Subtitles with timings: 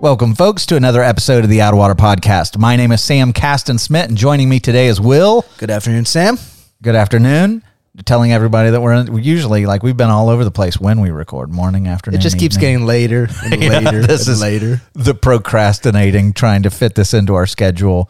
[0.00, 2.56] Welcome, folks, to another episode of the Out of Water Podcast.
[2.56, 5.44] My name is Sam Caston Smith, and joining me today is Will.
[5.58, 6.38] Good afternoon, Sam.
[6.80, 7.62] Good afternoon.
[8.06, 11.10] Telling everybody that we're we usually like we've been all over the place when we
[11.10, 12.18] record, morning, afternoon.
[12.18, 12.72] It just keeps evening.
[12.72, 14.80] getting later and Yeah, later this and is later.
[14.94, 18.08] the procrastinating, trying to fit this into our schedule.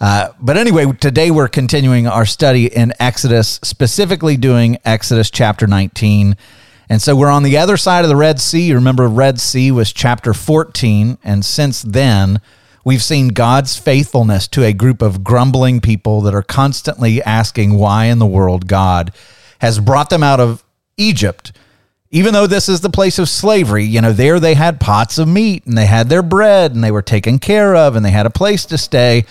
[0.00, 6.36] Uh, but anyway, today we're continuing our study in Exodus, specifically doing Exodus chapter 19.
[6.88, 8.68] And so we're on the other side of the Red Sea.
[8.68, 11.18] You remember, Red Sea was chapter 14.
[11.24, 12.40] And since then,
[12.84, 18.04] we've seen God's faithfulness to a group of grumbling people that are constantly asking why
[18.06, 19.12] in the world God
[19.60, 20.64] has brought them out of
[20.96, 21.52] Egypt
[22.10, 25.28] even though this is the place of slavery, you know, there they had pots of
[25.28, 28.26] meat and they had their bread and they were taken care of and they had
[28.26, 29.24] a place to stay.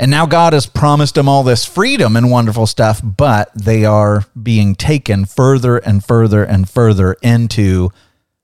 [0.00, 4.24] And now God has promised them all this freedom and wonderful stuff, but they are
[4.42, 7.90] being taken further and further and further into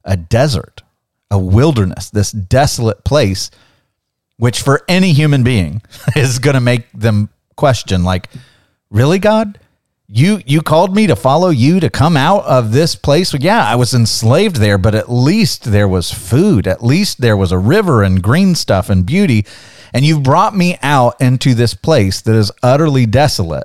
[0.05, 0.83] a desert,
[1.31, 3.51] a wilderness, this desolate place,
[4.37, 5.81] which for any human being
[6.15, 8.29] is going to make them question, like,
[8.91, 9.59] really, God?
[10.09, 13.75] you you called me to follow you to come out of this place yeah i
[13.75, 18.05] was enslaved there but at least there was food at least there was a river
[18.05, 19.45] and green stuff and beauty
[19.97, 23.64] and you've brought me out into this place that is utterly desolate.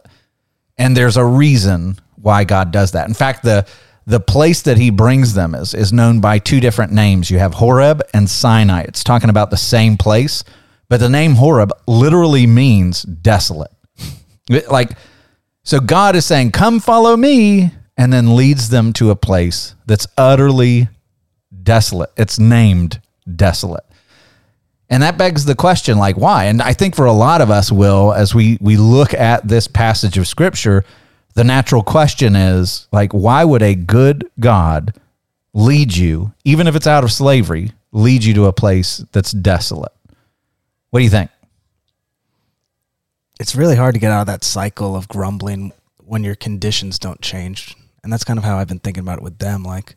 [0.77, 3.07] And there's a reason why god does that.
[3.09, 3.67] In fact the
[4.07, 7.29] the place that he brings them is is known by two different names.
[7.29, 8.83] You have horeb and sinai.
[8.83, 10.45] It's talking about the same place
[10.87, 13.71] but the name horeb literally means desolate.
[14.69, 14.91] Like
[15.63, 20.07] so God is saying, Come follow me, and then leads them to a place that's
[20.17, 20.87] utterly
[21.63, 22.11] desolate.
[22.17, 23.01] It's named
[23.35, 23.83] desolate.
[24.91, 26.45] And that begs the question, like, why?
[26.45, 29.65] And I think for a lot of us, Will, as we, we look at this
[29.65, 30.83] passage of scripture,
[31.33, 34.99] the natural question is, like, why would a good God
[35.53, 39.93] lead you, even if it's out of slavery, lead you to a place that's desolate?
[40.89, 41.31] What do you think?
[43.39, 47.21] It's really hard to get out of that cycle of grumbling when your conditions don't
[47.21, 47.77] change.
[48.03, 49.63] And that's kind of how I've been thinking about it with them.
[49.63, 49.95] Like,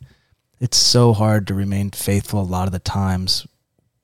[0.61, 3.45] it's so hard to remain faithful a lot of the times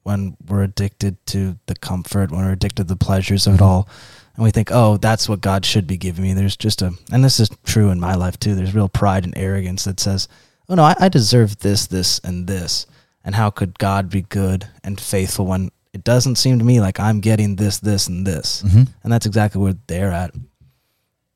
[0.04, 3.88] when we're addicted to the comfort, when we're addicted to the pleasures of it all.
[4.36, 6.34] And we think, oh, that's what God should be giving me.
[6.34, 8.56] There's just a, and this is true in my life too.
[8.56, 10.28] There's real pride and arrogance that says,
[10.70, 12.86] oh no, I, I deserve this, this, and this.
[13.24, 17.00] And how could God be good and faithful when it doesn't seem to me like
[17.00, 18.64] I'm getting this, this, and this.
[18.64, 18.84] Mm-hmm.
[19.04, 20.34] And that's exactly where they're at.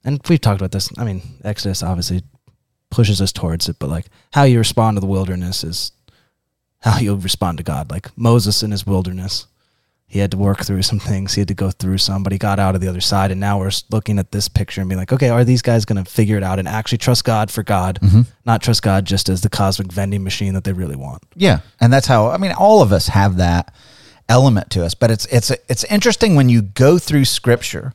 [0.04, 0.90] And we've talked about this.
[0.98, 2.24] I mean, Exodus obviously
[2.90, 5.92] pushes us towards it, but like how you respond to the wilderness is
[6.86, 7.92] how you'll respond to God.
[7.92, 9.48] Like Moses in his wilderness,
[10.08, 11.34] he had to work through some things.
[11.34, 13.32] He had to go through some, but he got out of the other side.
[13.32, 16.02] And now we're looking at this picture and being like, okay, are these guys going
[16.02, 18.22] to figure it out and actually trust God for God, Mm-hmm.
[18.46, 21.24] not trust God just as the cosmic vending machine that they really want?
[21.36, 23.74] Yeah, and that's how I mean all of us have that
[24.30, 27.94] element to us, but it's it's it's interesting when you go through scripture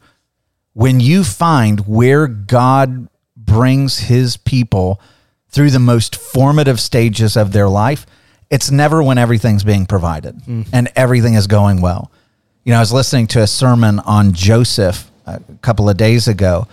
[0.72, 5.00] when you find where God brings his people
[5.48, 8.06] through the most formative stages of their life,
[8.50, 10.62] it's never when everything's being provided mm-hmm.
[10.72, 12.10] and everything is going well.
[12.64, 16.66] You know, I was listening to a sermon on Joseph a couple of days ago,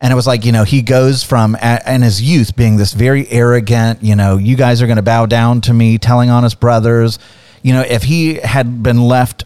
[0.00, 2.92] and it was like, you know, he goes from a- in his youth being this
[2.92, 6.44] very arrogant, you know, you guys are going to bow down to me, telling on
[6.44, 7.18] his brothers.
[7.62, 9.44] You know, if he had been left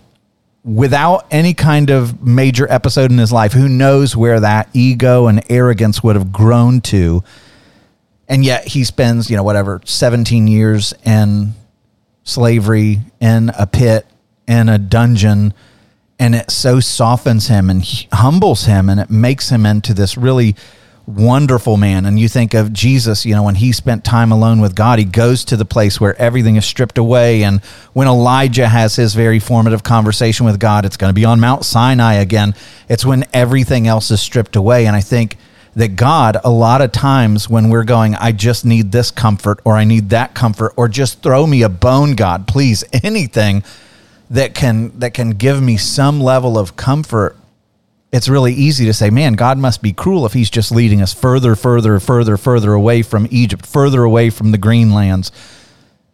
[0.64, 5.42] without any kind of major episode in his life, who knows where that ego and
[5.50, 7.22] arrogance would have grown to.
[8.28, 11.54] And yet he spends, you know, whatever, 17 years in
[12.24, 14.06] slavery, in a pit,
[14.46, 15.54] in a dungeon.
[16.19, 20.54] And it so softens him and humbles him and it makes him into this really
[21.06, 22.06] wonderful man.
[22.06, 25.04] And you think of Jesus, you know, when he spent time alone with God, he
[25.04, 27.42] goes to the place where everything is stripped away.
[27.42, 27.60] And
[27.92, 31.64] when Elijah has his very formative conversation with God, it's going to be on Mount
[31.64, 32.54] Sinai again.
[32.88, 34.86] It's when everything else is stripped away.
[34.86, 35.36] And I think
[35.74, 39.74] that God, a lot of times when we're going, I just need this comfort or
[39.74, 43.64] I need that comfort or just throw me a bone, God, please, anything
[44.30, 47.36] that can that can give me some level of comfort
[48.12, 51.14] it's really easy to say, man, God must be cruel if he's just leading us
[51.14, 55.32] further, further, further, further away from Egypt, further away from the green lands.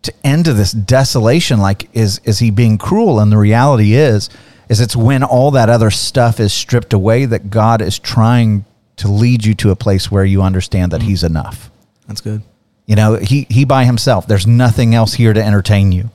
[0.02, 4.30] to end to this desolation like is is he being cruel and the reality is
[4.68, 8.64] is it's when all that other stuff is stripped away that God is trying
[8.98, 11.04] to lead you to a place where you understand that mm.
[11.04, 11.70] he's enough.
[12.06, 12.42] That's good.
[12.86, 14.26] You know, he he by himself.
[14.26, 16.10] There's nothing else here to entertain you.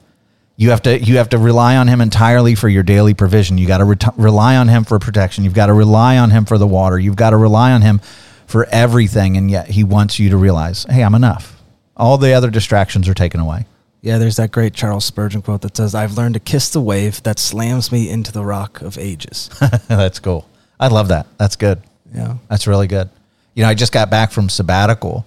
[0.56, 3.58] You have to you have to rely on him entirely for your daily provision.
[3.58, 5.44] You got to re- rely on him for protection.
[5.44, 6.98] You've got to rely on him for the water.
[6.98, 8.02] You've got to rely on him
[8.48, 11.62] for everything and yet he wants you to realize, "Hey, I'm enough."
[11.96, 13.66] All the other distractions are taken away.
[14.02, 17.24] Yeah, there's that great Charles Spurgeon quote that says, I've learned to kiss the wave
[17.24, 19.50] that slams me into the rock of ages.
[19.88, 20.46] That's cool.
[20.78, 21.26] I love that.
[21.38, 21.82] That's good.
[22.14, 22.38] Yeah.
[22.50, 23.10] That's really good.
[23.56, 25.26] You know, I just got back from sabbatical,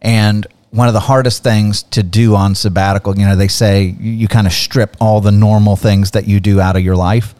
[0.00, 4.12] and one of the hardest things to do on sabbatical, you know, they say you,
[4.12, 7.34] you kind of strip all the normal things that you do out of your life.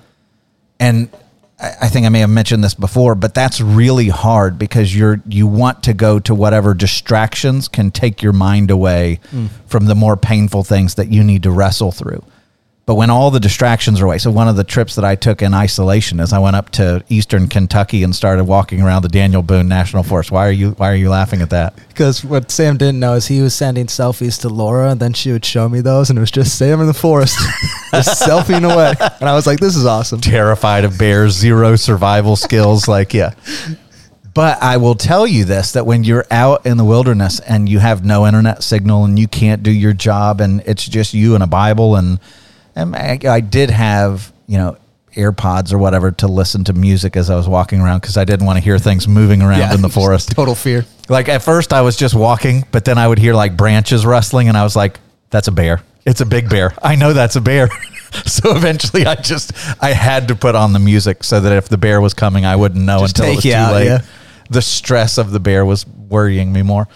[0.78, 1.08] And
[1.58, 5.22] I, I think I may have mentioned this before, but that's really hard because you're
[5.26, 9.48] you want to go to whatever distractions can take your mind away mm.
[9.66, 12.22] from the more painful things that you need to wrestle through.
[12.84, 15.40] But when all the distractions are away, so one of the trips that I took
[15.40, 19.40] in isolation is I went up to eastern Kentucky and started walking around the Daniel
[19.40, 20.32] Boone National Forest.
[20.32, 21.76] Why are you Why are you laughing at that?
[21.88, 25.30] Because what Sam didn't know is he was sending selfies to Laura, and then she
[25.30, 27.38] would show me those, and it was just Sam in the forest,
[27.92, 28.94] just selfieing away.
[29.20, 30.20] And I was like, this is awesome.
[30.20, 32.88] Terrified of bears, zero survival skills.
[32.88, 33.34] Like, yeah.
[34.34, 37.78] But I will tell you this that when you're out in the wilderness and you
[37.78, 41.44] have no internet signal and you can't do your job and it's just you and
[41.44, 42.18] a Bible and,
[42.74, 44.76] and I, I did have, you know,
[45.14, 48.46] AirPods or whatever to listen to music as I was walking around because I didn't
[48.46, 50.30] want to hear things moving around in the forest.
[50.34, 50.86] Total fear.
[51.08, 54.48] Like at first I was just walking, but then I would hear like branches rustling
[54.48, 54.98] and I was like,
[55.30, 55.82] that's a bear.
[56.06, 56.74] It's a big bear.
[56.82, 57.68] I know that's a bear.
[58.26, 59.52] so eventually I just
[59.82, 62.56] I had to put on the music so that if the bear was coming I
[62.56, 63.86] wouldn't know Just until it was too out, late.
[63.86, 64.00] yeah.
[64.48, 66.88] The stress of the bear was worrying me more.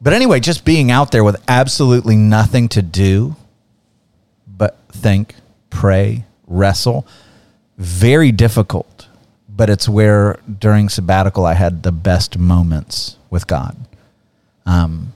[0.00, 3.36] But anyway, just being out there with absolutely nothing to do
[4.62, 5.34] but think,
[5.70, 7.04] pray, wrestle,
[7.78, 9.08] very difficult.
[9.48, 13.76] But it's where during sabbatical I had the best moments with God.
[14.64, 15.14] Um,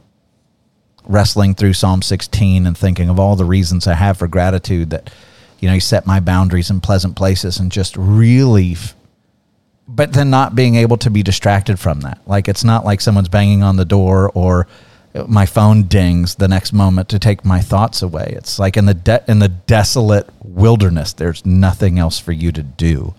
[1.04, 5.10] wrestling through Psalm 16 and thinking of all the reasons I have for gratitude that,
[5.60, 8.96] you know, He set my boundaries in pleasant places and just really, f-
[9.86, 12.18] but then not being able to be distracted from that.
[12.26, 14.66] Like it's not like someone's banging on the door or
[15.26, 18.34] my phone dings the next moment to take my thoughts away.
[18.36, 22.62] It's like in the de- in the desolate wilderness, there's nothing else for you to
[22.62, 23.14] do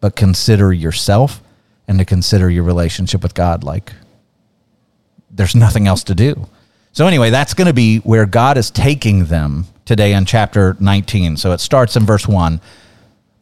[0.00, 1.40] but consider yourself
[1.88, 3.64] and to consider your relationship with God.
[3.64, 3.92] Like
[5.30, 6.46] there's nothing else to do.
[6.92, 11.38] So anyway, that's going to be where God is taking them today in chapter 19.
[11.38, 12.60] So it starts in verse 1.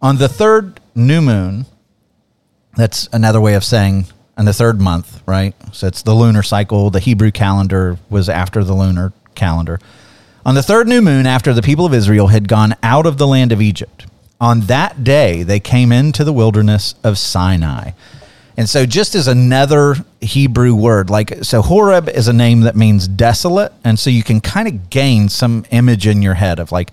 [0.01, 1.67] On the third new moon,
[2.77, 4.07] that's another way of saying
[4.39, 5.55] in the third month, right?
[5.73, 6.91] So it's the lunar cycle.
[6.91, 9.79] The Hebrew calendar was after the lunar calendar.
[10.45, 13.27] On the third new moon, after the people of Israel had gone out of the
[13.27, 14.07] land of Egypt,
[14.41, 17.93] on that day they came into the wilderness of Sinai.
[18.57, 23.09] And so, just as another Hebrew word, like, so Horeb is a name that means
[23.09, 23.73] desolate.
[23.83, 26.91] And so you can kind of gain some image in your head of like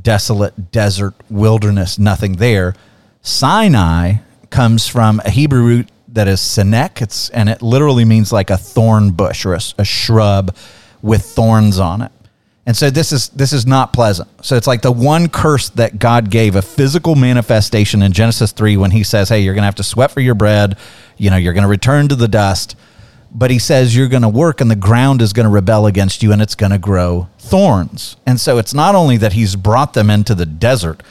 [0.00, 2.74] desolate, desert, wilderness, nothing there.
[3.20, 4.18] Sinai
[4.48, 7.00] comes from a Hebrew root that is Sinek.
[7.00, 10.56] It's, and it literally means like a thorn bush or a, a shrub
[11.02, 12.10] with thorns on it.
[12.66, 14.28] And so this is this is not pleasant.
[14.44, 18.76] So it's like the one curse that God gave a physical manifestation in Genesis 3
[18.76, 20.76] when he says, "Hey, you're going to have to sweat for your bread,
[21.16, 22.74] you know, you're going to return to the dust."
[23.30, 26.22] But he says you're going to work and the ground is going to rebel against
[26.22, 28.16] you and it's going to grow thorns.
[28.26, 31.02] And so it's not only that he's brought them into the desert,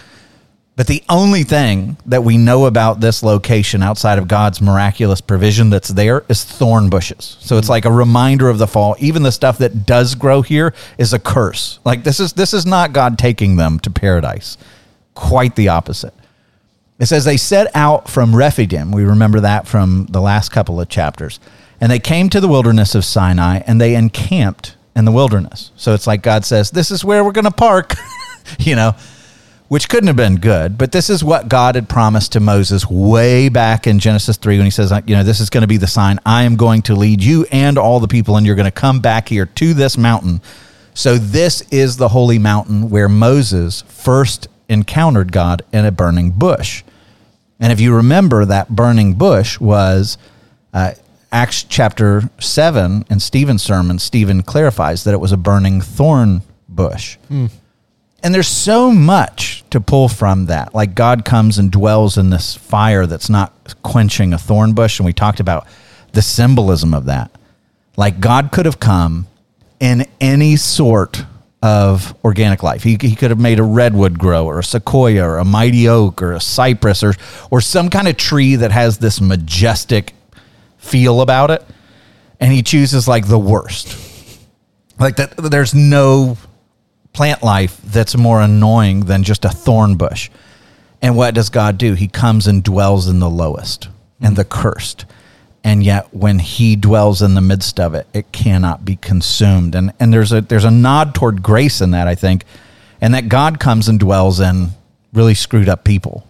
[0.75, 5.69] but the only thing that we know about this location outside of God's miraculous provision
[5.69, 7.37] that's there is thorn bushes.
[7.39, 7.71] So it's hmm.
[7.71, 8.95] like a reminder of the fall.
[8.99, 11.79] Even the stuff that does grow here is a curse.
[11.85, 14.57] Like this is this is not God taking them to paradise.
[15.13, 16.13] Quite the opposite.
[16.99, 18.91] It says they set out from Rephidim.
[18.91, 21.39] We remember that from the last couple of chapters.
[21.79, 25.71] And they came to the wilderness of Sinai and they encamped in the wilderness.
[25.75, 27.93] So it's like God says, This is where we're going to park,
[28.59, 28.95] you know,
[29.67, 30.77] which couldn't have been good.
[30.77, 34.65] But this is what God had promised to Moses way back in Genesis 3 when
[34.65, 36.19] he says, You know, this is going to be the sign.
[36.25, 38.99] I am going to lead you and all the people, and you're going to come
[38.99, 40.41] back here to this mountain.
[40.93, 46.83] So this is the holy mountain where Moses first encountered God in a burning bush.
[47.59, 50.17] And if you remember, that burning bush was
[50.73, 50.91] uh,
[51.31, 53.99] Acts chapter 7 in Stephen's sermon.
[53.99, 57.17] Stephen clarifies that it was a burning thorn bush.
[58.25, 60.73] And there's so much to pull from that.
[60.73, 64.97] Like God comes and dwells in this fire that's not quenching a thorn bush.
[64.97, 65.67] And we talked about
[66.13, 67.29] the symbolism of that.
[67.95, 69.27] Like God could have come
[69.79, 71.23] in any sort
[71.61, 72.81] of organic life.
[72.81, 76.23] He, he could have made a redwood grow or a sequoia or a mighty oak
[76.23, 77.13] or a cypress or,
[77.51, 80.15] or some kind of tree that has this majestic
[80.79, 81.63] feel about it.
[82.39, 83.95] And he chooses like the worst.
[84.97, 86.37] Like that, there's no
[87.15, 90.29] plant life that's more annoying than just a thorn bush.
[91.01, 91.93] And what does God do?
[91.93, 93.87] He comes and dwells in the lowest
[94.19, 95.05] and the cursed.
[95.63, 99.75] And yet when he dwells in the midst of it it cannot be consumed.
[99.75, 102.43] And and there's a there's a nod toward grace in that i think
[102.99, 104.71] and that god comes and dwells in
[105.13, 106.27] really screwed up people.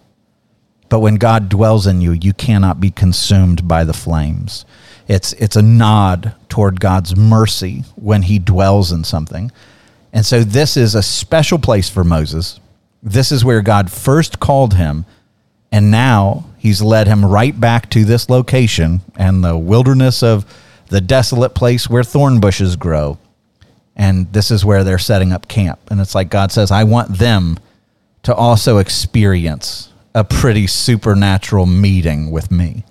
[0.89, 4.65] But when god dwells in you you cannot be consumed by the flames.
[5.07, 9.51] It's it's a nod toward god's mercy when he dwells in something
[10.15, 12.59] and so this is a special place for moses
[13.03, 15.05] this is where god first called him
[15.71, 20.45] and now he's led him right back to this location and the wilderness of
[20.87, 23.17] the desolate place where thorn bushes grow.
[23.95, 25.79] And this is where they're setting up camp.
[25.91, 27.57] And it's like God says, I want them
[28.23, 32.85] to also experience a pretty supernatural meeting with me.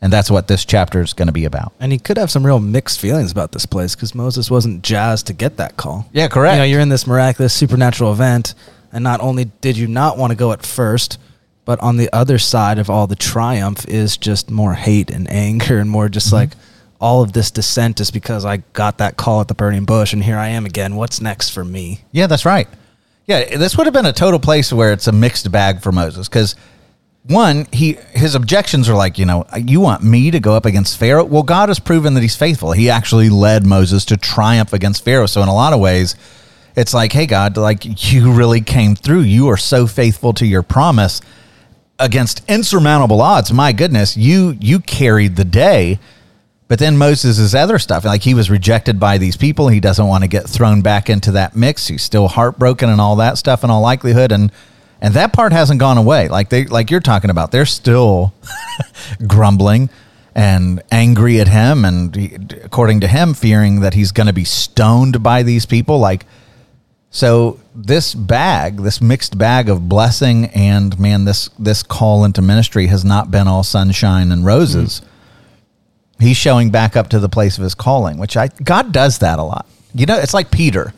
[0.00, 1.72] And that's what this chapter is going to be about.
[1.80, 5.26] And he could have some real mixed feelings about this place because Moses wasn't jazzed
[5.26, 6.08] to get that call.
[6.12, 6.54] Yeah, correct.
[6.54, 8.54] You know, you're in this miraculous supernatural event,
[8.92, 11.18] and not only did you not want to go at first,
[11.64, 15.78] but on the other side of all the triumph is just more hate and anger
[15.78, 16.36] and more just mm-hmm.
[16.36, 16.50] like
[17.00, 20.22] all of this dissent is because I got that call at the burning bush and
[20.22, 20.96] here I am again.
[20.96, 22.00] What's next for me?
[22.12, 22.68] Yeah, that's right.
[23.26, 26.28] Yeah, this would have been a total place where it's a mixed bag for Moses
[26.28, 26.56] because
[27.28, 30.98] one, he his objections are like, you know, you want me to go up against
[30.98, 31.24] Pharaoh?
[31.24, 32.72] Well, God has proven that he's faithful.
[32.72, 35.26] He actually led Moses to triumph against Pharaoh.
[35.26, 36.16] So in a lot of ways,
[36.74, 39.20] it's like, hey God, like you really came through.
[39.20, 41.20] You are so faithful to your promise
[41.98, 43.52] against insurmountable odds.
[43.52, 45.98] My goodness, you you carried the day.
[46.66, 49.68] But then Moses' other stuff, like he was rejected by these people.
[49.68, 51.88] He doesn't want to get thrown back into that mix.
[51.88, 54.32] He's still heartbroken and all that stuff in all likelihood.
[54.32, 54.52] And
[55.00, 56.28] and that part hasn't gone away.
[56.28, 57.50] Like they like you're talking about.
[57.50, 58.34] They're still
[59.26, 59.90] grumbling
[60.34, 65.20] and angry at him and according to him fearing that he's going to be stoned
[65.22, 66.26] by these people like
[67.10, 72.86] so this bag, this mixed bag of blessing and man, this this call into ministry
[72.88, 75.00] has not been all sunshine and roses.
[75.00, 76.24] Mm-hmm.
[76.24, 79.38] He's showing back up to the place of his calling, which I God does that
[79.38, 79.66] a lot.
[79.94, 80.92] You know, it's like Peter.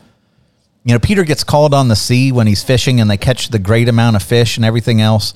[0.83, 3.59] You know, Peter gets called on the sea when he's fishing and they catch the
[3.59, 5.33] great amount of fish and everything else.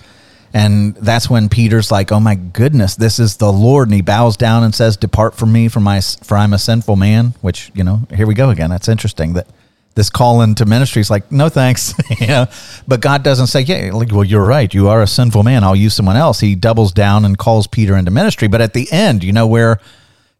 [0.53, 4.37] And that's when Peter's like, "Oh my goodness, this is the Lord!" And he bows
[4.37, 7.83] down and says, "Depart from me, for my for I'm a sinful man." Which you
[7.83, 8.69] know, here we go again.
[8.69, 9.47] That's interesting that
[9.95, 11.93] this call into ministry is like, no thanks.
[12.19, 12.47] you know,
[12.87, 14.71] but God doesn't say, yeah, like, well, you're right.
[14.73, 15.63] You are a sinful man.
[15.63, 16.41] I'll use someone else.
[16.41, 18.49] He doubles down and calls Peter into ministry.
[18.49, 19.79] But at the end, you know, where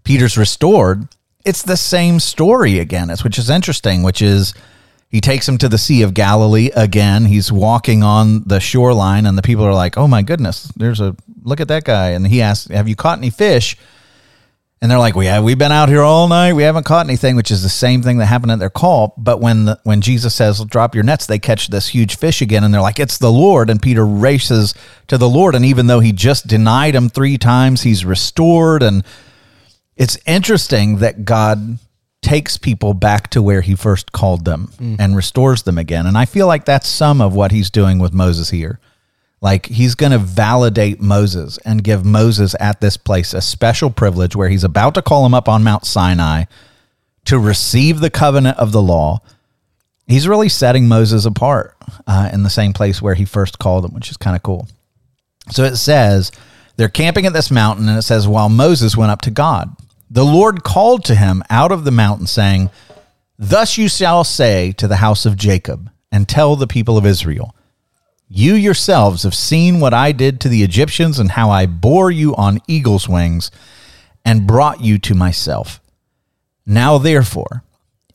[0.03, 1.07] Peter's restored,
[1.45, 4.53] it's the same story again, it's, which is interesting, which is
[5.15, 7.24] he takes him to the Sea of Galilee again.
[7.24, 11.15] He's walking on the shoreline, and the people are like, oh my goodness, there's a
[11.41, 12.10] look at that guy.
[12.10, 13.77] And he asks, have you caught any fish?
[14.81, 16.53] and they're like, "We have we've been out here all night.
[16.53, 19.13] We haven't caught anything," which is the same thing that happened at their call.
[19.17, 22.63] But when the, when Jesus says, "Drop your nets," they catch this huge fish again,
[22.63, 24.75] and they're like, "It's the Lord!" And Peter races
[25.07, 28.84] to the Lord, and even though he just denied him three times, he's restored.
[28.84, 29.03] And
[29.95, 31.79] it's interesting that God
[32.25, 34.96] takes people back to where he first called them mm.
[34.98, 36.08] and restores them again.
[36.08, 38.79] And I feel like that's some of what he's doing with Moses here.
[39.41, 44.36] Like he's going to validate Moses and give Moses at this place a special privilege
[44.36, 46.46] where he's about to call him up on Mount Sinai
[47.25, 49.22] to receive the covenant of the law.
[50.08, 51.77] He's really setting Moses apart
[52.08, 54.67] uh, in the same place where he first called him, which is kind of cool.
[55.51, 56.32] So it says
[56.75, 59.75] they're camping at this mountain, and it says, while Moses went up to God,
[60.09, 62.69] the Lord called to him out of the mountain, saying,
[63.38, 67.53] Thus you shall say to the house of Jacob, and tell the people of Israel,
[68.29, 72.35] you yourselves have seen what I did to the Egyptians and how I bore you
[72.35, 73.51] on eagle's wings
[74.24, 75.81] and brought you to myself.
[76.65, 77.63] Now, therefore,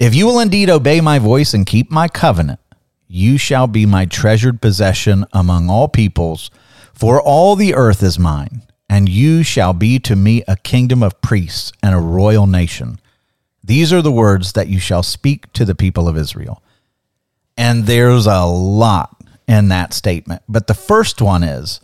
[0.01, 2.59] if you will indeed obey my voice and keep my covenant,
[3.07, 6.51] you shall be my treasured possession among all peoples,
[6.95, 11.23] for all the earth is mine, and you shall be to me a kingdom of
[11.23, 12.99] priests and a royal nation.
[13.63, 16.61] These are the words that you shall speak to the people of Israel.
[17.57, 19.17] And there's a lot
[19.47, 20.43] in that statement.
[20.49, 21.81] But the first one is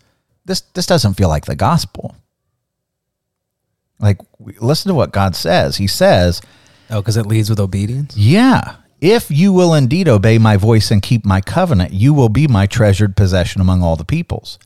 [0.47, 2.17] this this doesn't feel like the gospel.
[4.01, 5.77] Like listen to what God says.
[5.77, 6.43] He says,
[6.91, 8.77] "Oh, cuz it leads with obedience?" Yeah.
[9.01, 12.67] If you will indeed obey my voice and keep my covenant, you will be my
[12.67, 14.59] treasured possession among all the peoples.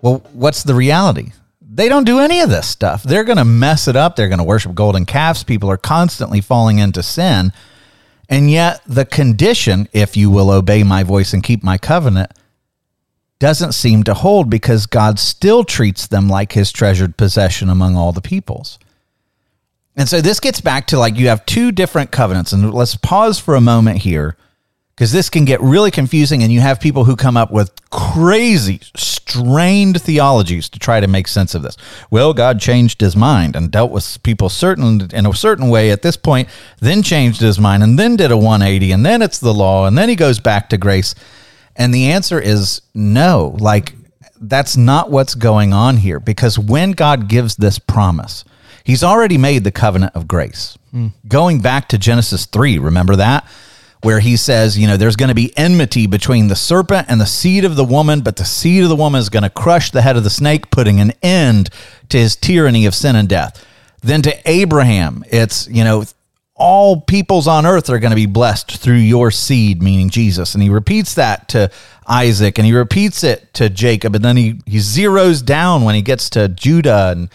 [0.00, 1.32] Well, what's the reality?
[1.60, 3.02] They don't do any of this stuff.
[3.02, 4.16] They're going to mess it up.
[4.16, 5.44] They're going to worship golden calves.
[5.44, 7.52] People are constantly falling into sin.
[8.28, 12.32] And yet, the condition, if you will obey my voice and keep my covenant,
[13.38, 18.12] doesn't seem to hold because God still treats them like his treasured possession among all
[18.12, 18.78] the peoples.
[19.96, 22.52] And so this gets back to like you have two different covenants.
[22.52, 24.36] And let's pause for a moment here
[24.98, 26.42] because this can get really confusing.
[26.42, 31.28] And you have people who come up with crazy, strained theologies to try to make
[31.28, 31.76] sense of this.
[32.10, 36.02] Well, God changed his mind and dealt with people certain in a certain way at
[36.02, 36.48] this point,
[36.80, 39.96] then changed his mind and then did a 180 and then it's the law and
[39.96, 41.14] then he goes back to grace.
[41.76, 43.56] And the answer is no.
[43.60, 43.94] Like,
[44.40, 48.44] that's not what's going on here because when God gives this promise,
[48.82, 50.78] He's already made the covenant of grace.
[50.94, 51.12] Mm.
[51.28, 53.46] Going back to Genesis 3, remember that?
[54.02, 57.26] Where he says, you know, there's going to be enmity between the serpent and the
[57.26, 60.02] seed of the woman, but the seed of the woman is going to crush the
[60.02, 61.70] head of the snake, putting an end
[62.08, 63.64] to his tyranny of sin and death.
[64.00, 66.04] Then to Abraham, it's, you know,
[66.54, 70.54] all peoples on earth are going to be blessed through your seed, meaning Jesus.
[70.54, 71.70] And he repeats that to
[72.06, 74.14] Isaac and he repeats it to Jacob.
[74.14, 77.28] And then he, he zeroes down when he gets to Judah and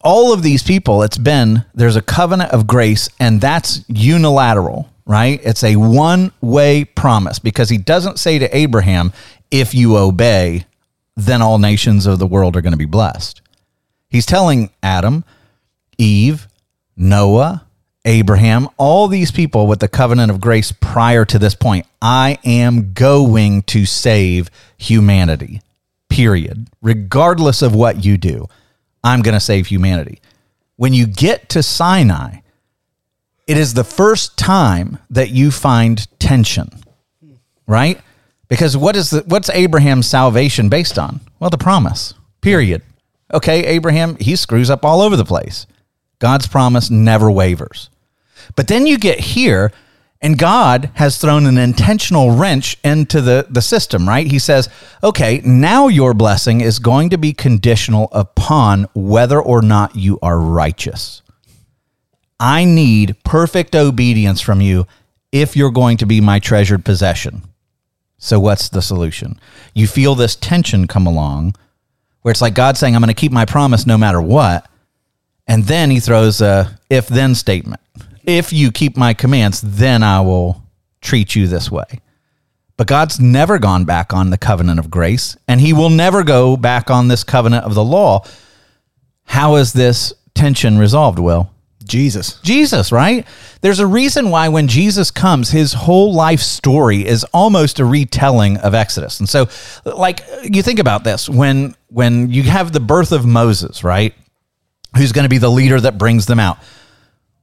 [0.00, 1.02] all of these people.
[1.02, 5.40] It's been there's a covenant of grace, and that's unilateral, right?
[5.42, 9.12] It's a one way promise because he doesn't say to Abraham,
[9.50, 10.66] if you obey,
[11.16, 13.40] then all nations of the world are going to be blessed.
[14.08, 15.24] He's telling Adam,
[15.96, 16.46] Eve,
[16.96, 17.64] Noah,
[18.04, 21.86] Abraham, all these people with the covenant of grace prior to this point.
[22.00, 25.62] I am going to save humanity,
[26.08, 26.68] period.
[26.80, 28.46] Regardless of what you do,
[29.02, 30.20] I'm going to save humanity.
[30.76, 32.40] When you get to Sinai,
[33.48, 36.68] it is the first time that you find tension,
[37.66, 37.98] right?
[38.46, 41.20] Because what is the, what's Abraham's salvation based on?
[41.40, 42.12] Well, the promise,
[42.42, 42.82] period.
[43.32, 45.66] Okay, Abraham, he screws up all over the place.
[46.18, 47.88] God's promise never wavers.
[48.54, 49.72] But then you get here,
[50.20, 54.26] and God has thrown an intentional wrench into the, the system, right?
[54.26, 54.68] He says,
[55.02, 60.38] okay, now your blessing is going to be conditional upon whether or not you are
[60.38, 61.22] righteous.
[62.40, 64.86] I need perfect obedience from you
[65.32, 67.42] if you're going to be my treasured possession.
[68.18, 69.38] So, what's the solution?
[69.74, 71.54] You feel this tension come along
[72.22, 74.68] where it's like God saying, I'm going to keep my promise no matter what.
[75.46, 77.80] And then he throws a if then statement
[78.28, 80.62] if you keep my commands, then I will
[81.00, 82.00] treat you this way.
[82.76, 86.56] But God's never gone back on the covenant of grace, and he will never go
[86.56, 88.24] back on this covenant of the law.
[89.24, 91.50] How is this tension resolved, Will?
[91.88, 92.38] Jesus.
[92.42, 93.26] Jesus, right?
[93.60, 98.58] There's a reason why when Jesus comes, his whole life story is almost a retelling
[98.58, 99.18] of Exodus.
[99.18, 99.48] And so
[99.84, 104.14] like you think about this when when you have the birth of Moses, right?
[104.96, 106.58] Who's going to be the leader that brings them out?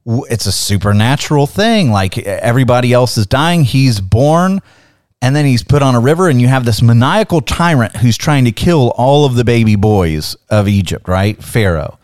[0.06, 1.90] it's a supernatural thing.
[1.90, 4.60] Like everybody else is dying, he's born,
[5.20, 8.44] and then he's put on a river, and you have this maniacal tyrant who's trying
[8.44, 11.42] to kill all of the baby boys of Egypt, right?
[11.42, 11.98] Pharaoh.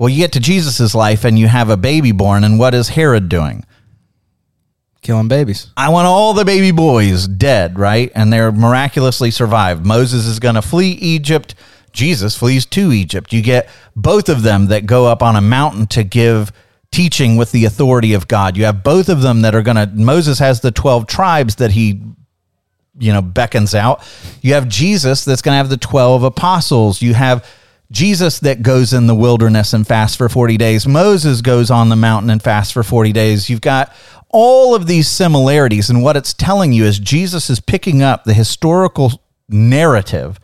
[0.00, 2.88] Well, you get to Jesus' life, and you have a baby born, and what is
[2.88, 3.66] Herod doing?
[5.02, 5.70] Killing babies.
[5.76, 8.10] I want all the baby boys dead, right?
[8.14, 9.84] And they're miraculously survived.
[9.84, 11.54] Moses is going to flee Egypt.
[11.92, 13.30] Jesus flees to Egypt.
[13.30, 16.50] You get both of them that go up on a mountain to give
[16.90, 18.56] teaching with the authority of God.
[18.56, 21.72] You have both of them that are going to, Moses has the 12 tribes that
[21.72, 22.00] he,
[22.98, 24.02] you know, beckons out.
[24.40, 27.02] You have Jesus that's going to have the 12 apostles.
[27.02, 27.46] You have
[27.90, 30.86] Jesus that goes in the wilderness and fasts for 40 days.
[30.86, 33.50] Moses goes on the mountain and fasts for 40 days.
[33.50, 33.92] You've got
[34.28, 35.90] all of these similarities.
[35.90, 40.38] And what it's telling you is Jesus is picking up the historical narrative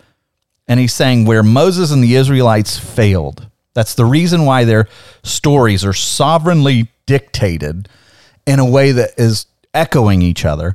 [0.66, 4.88] and he's saying where Moses and the Israelites failed that's the reason why their
[5.22, 7.90] stories are sovereignly dictated
[8.46, 10.74] in a way that is echoing each other.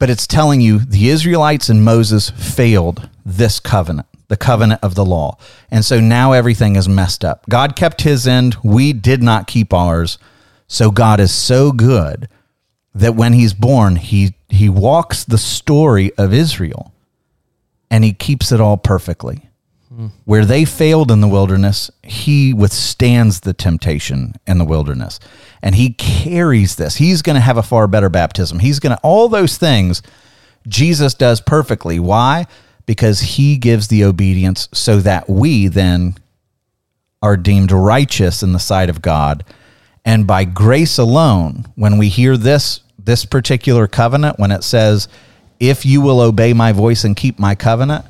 [0.00, 5.04] But it's telling you the Israelites and Moses failed this covenant, the covenant of the
[5.04, 5.36] law.
[5.70, 7.44] And so now everything is messed up.
[7.48, 10.18] God kept his end, we did not keep ours.
[10.66, 12.28] So God is so good
[12.94, 16.92] that when he's born, he, he walks the story of Israel
[17.90, 19.48] and he keeps it all perfectly.
[20.26, 25.18] Where they failed in the wilderness, he withstands the temptation in the wilderness.
[25.62, 26.96] And he carries this.
[26.96, 28.60] He's going to have a far better baptism.
[28.60, 30.02] He's going to, all those things
[30.68, 31.98] Jesus does perfectly.
[31.98, 32.46] Why?
[32.88, 36.14] Because he gives the obedience so that we then
[37.20, 39.44] are deemed righteous in the sight of God.
[40.06, 45.06] And by grace alone, when we hear this, this particular covenant, when it says,
[45.60, 48.06] if you will obey my voice and keep my covenant,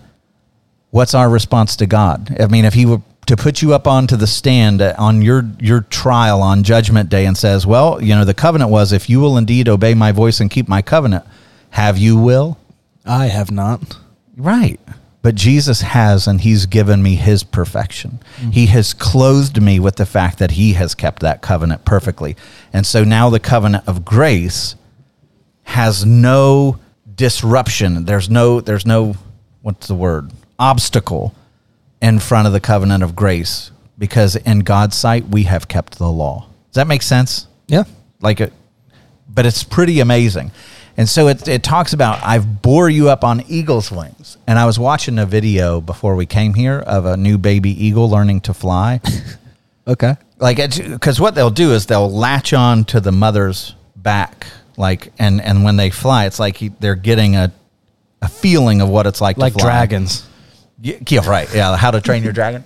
[0.90, 2.36] what's our response to God?
[2.38, 5.82] I mean, if he were to put you up onto the stand on your your
[5.82, 9.36] trial on judgment day and says, "Well, you know, the covenant was if you will
[9.36, 11.26] indeed obey my voice and keep my covenant,
[11.70, 12.56] have you will?"
[13.04, 13.98] I have not.
[14.38, 14.80] Right.
[15.20, 18.20] But Jesus has, and He's given me His perfection.
[18.36, 18.50] Mm-hmm.
[18.50, 22.36] He has clothed me with the fact that He has kept that covenant perfectly.
[22.72, 24.76] And so now the covenant of grace
[25.64, 26.78] has no
[27.14, 28.04] disruption.
[28.04, 29.16] There's no, there's no,
[29.60, 30.30] what's the word?
[30.58, 31.34] Obstacle
[32.00, 36.08] in front of the covenant of grace because in God's sight, we have kept the
[36.08, 36.46] law.
[36.70, 37.48] Does that make sense?
[37.66, 37.84] Yeah.
[38.20, 38.52] Like it,
[39.28, 40.52] but it's pretty amazing.
[40.98, 44.36] And so it, it talks about, I've bore you up on eagle's wings.
[44.48, 48.10] And I was watching a video before we came here of a new baby eagle
[48.10, 49.00] learning to fly.
[49.86, 50.16] okay.
[50.38, 54.48] Like, because what they'll do is they'll latch on to the mother's back.
[54.76, 57.52] Like, and, and when they fly, it's like he, they're getting a,
[58.20, 59.68] a feeling of what it's like like to fly.
[59.70, 60.26] dragons.
[60.80, 61.48] Yeah, right.
[61.54, 62.64] Yeah, how to train your dragon.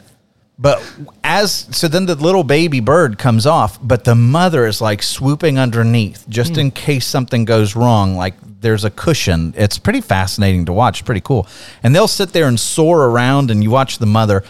[0.58, 0.82] But
[1.24, 5.58] as so then the little baby bird comes off, but the mother is like swooping
[5.58, 6.58] underneath just mm.
[6.58, 8.16] in case something goes wrong.
[8.16, 9.54] Like there's a cushion.
[9.56, 11.48] It's pretty fascinating to watch, pretty cool.
[11.82, 14.44] And they'll sit there and soar around and you watch the mother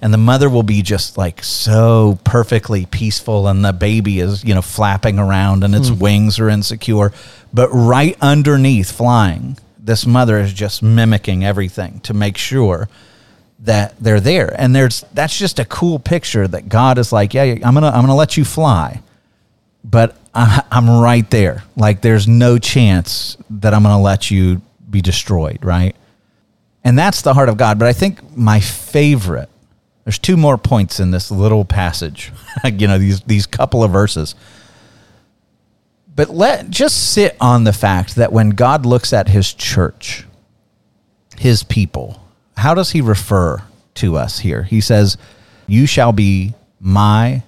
[0.00, 4.54] and the mother will be just like so perfectly peaceful and the baby is, you
[4.54, 6.00] know, flapping around and its mm.
[6.00, 7.12] wings are insecure,
[7.52, 12.88] but right underneath flying, this mother is just mimicking everything to make sure
[13.60, 14.54] that they're there.
[14.58, 18.02] And there's that's just a cool picture that god is like yeah i'm gonna i'm
[18.02, 19.02] gonna let you fly
[19.84, 21.64] but i'm right there.
[21.76, 25.96] Like there's no chance that i'm gonna let you be destroyed right?
[26.84, 27.78] And that's the heart of god.
[27.78, 29.48] But i think my favorite
[30.04, 32.32] there's two more points in this little passage
[32.64, 34.34] you know these these couple of verses.
[36.14, 40.26] But let just sit on the fact that when god looks at his church
[41.36, 42.20] his people
[42.58, 43.62] how does he refer
[43.94, 44.64] to us here?
[44.64, 45.16] He says,
[45.66, 47.44] You shall be my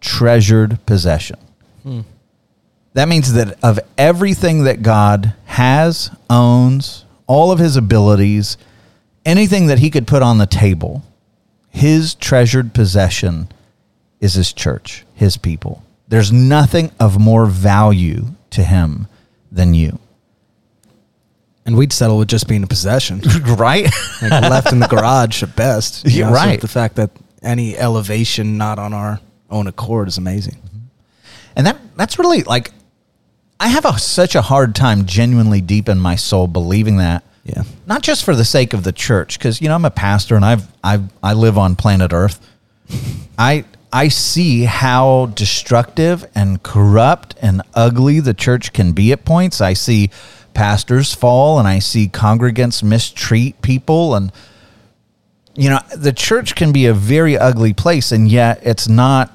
[0.00, 1.38] treasured possession.
[1.82, 2.00] Hmm.
[2.94, 8.56] That means that of everything that God has, owns, all of his abilities,
[9.26, 11.02] anything that he could put on the table,
[11.68, 13.48] his treasured possession
[14.20, 15.82] is his church, his people.
[16.08, 19.06] There's nothing of more value to him
[19.52, 19.98] than you
[21.66, 23.20] and we'd settle with just being a possession,
[23.58, 23.90] right?
[24.22, 26.06] like left in the garage at best.
[26.16, 26.32] You know?
[26.32, 26.60] right.
[26.60, 27.10] So the fact that
[27.42, 30.56] any elevation not on our own accord is amazing,
[31.54, 32.70] and that that's really like
[33.58, 37.24] I have a, such a hard time genuinely deep in my soul believing that.
[37.44, 37.62] Yeah.
[37.86, 40.44] Not just for the sake of the church, because you know I'm a pastor and
[40.44, 42.40] I've I've I live on planet Earth.
[43.38, 49.60] I I see how destructive and corrupt and ugly the church can be at points.
[49.60, 50.10] I see
[50.56, 54.32] pastors fall and I see congregants mistreat people and
[55.54, 59.30] you know the church can be a very ugly place and yet it's not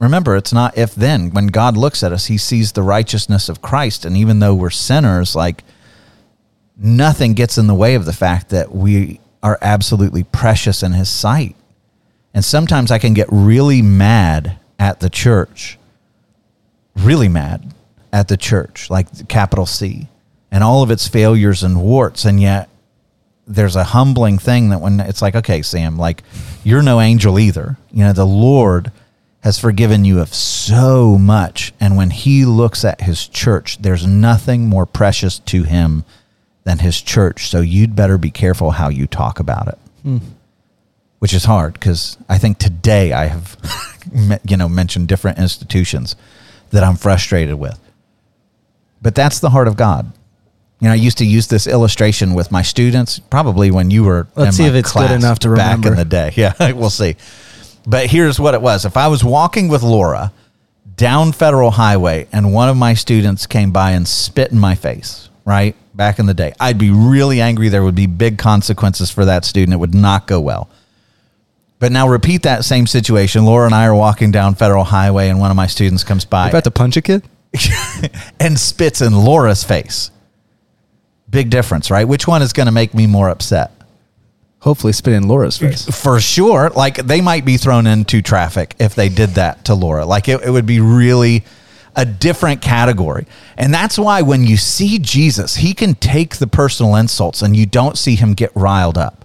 [0.00, 1.30] remember it's not if then.
[1.30, 4.04] When God looks at us he sees the righteousness of Christ.
[4.04, 5.62] And even though we're sinners like
[6.76, 11.08] nothing gets in the way of the fact that we are absolutely precious in his
[11.08, 11.54] sight.
[12.34, 15.78] And sometimes I can get really mad at the church
[16.96, 17.72] really mad
[18.12, 20.08] at the church like capital C
[20.50, 22.68] and all of its failures and warts and yet
[23.46, 26.22] there's a humbling thing that when it's like okay sam like
[26.62, 27.76] you're no angel either.
[27.90, 28.92] You know the lord
[29.42, 34.66] has forgiven you of so much and when he looks at his church there's nothing
[34.66, 36.04] more precious to him
[36.64, 37.48] than his church.
[37.48, 39.78] So you'd better be careful how you talk about it.
[40.02, 40.18] Hmm.
[41.18, 43.54] which is hard because i think today i have
[44.48, 46.16] you know mentioned different institutions
[46.70, 47.78] that i'm frustrated with.
[49.02, 50.12] But that's the heart of god
[50.80, 54.28] you know, I used to use this illustration with my students, probably when you were.
[54.34, 55.90] Let's see if it's good enough to remember.
[55.90, 57.16] Back in the day, yeah, we'll see.
[57.86, 60.32] But here's what it was: if I was walking with Laura
[60.96, 65.28] down Federal Highway, and one of my students came by and spit in my face,
[65.44, 67.68] right back in the day, I'd be really angry.
[67.68, 69.74] There would be big consequences for that student.
[69.74, 70.70] It would not go well.
[71.78, 73.44] But now repeat that same situation.
[73.44, 76.44] Laura and I are walking down Federal Highway, and one of my students comes by.
[76.44, 77.22] You about to punch a kid?
[78.40, 80.10] and spits in Laura's face.
[81.30, 82.06] Big difference, right?
[82.06, 83.72] Which one is going to make me more upset?
[84.60, 85.86] Hopefully, spit in Laura's face.
[86.02, 86.70] For sure.
[86.70, 90.04] Like they might be thrown into traffic if they did that to Laura.
[90.04, 91.44] Like it, it would be really
[91.96, 93.26] a different category.
[93.56, 97.66] And that's why when you see Jesus, he can take the personal insults and you
[97.66, 99.24] don't see him get riled up.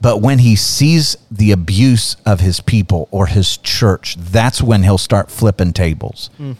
[0.00, 4.96] But when he sees the abuse of his people or his church, that's when he'll
[4.96, 6.30] start flipping tables.
[6.38, 6.56] Mm.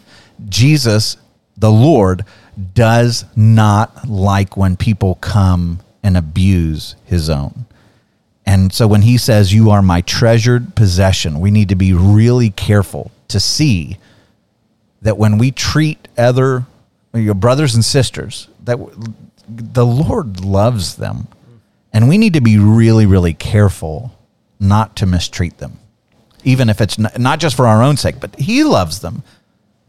[0.49, 1.17] Jesus,
[1.57, 2.25] the Lord,
[2.73, 7.65] does not like when people come and abuse his own.
[8.45, 12.49] And so when he says, You are my treasured possession, we need to be really
[12.49, 13.97] careful to see
[15.01, 16.65] that when we treat other
[17.13, 18.77] your brothers and sisters, that
[19.47, 21.27] the Lord loves them.
[21.91, 24.15] And we need to be really, really careful
[24.59, 25.79] not to mistreat them,
[26.43, 29.23] even if it's not, not just for our own sake, but He loves them.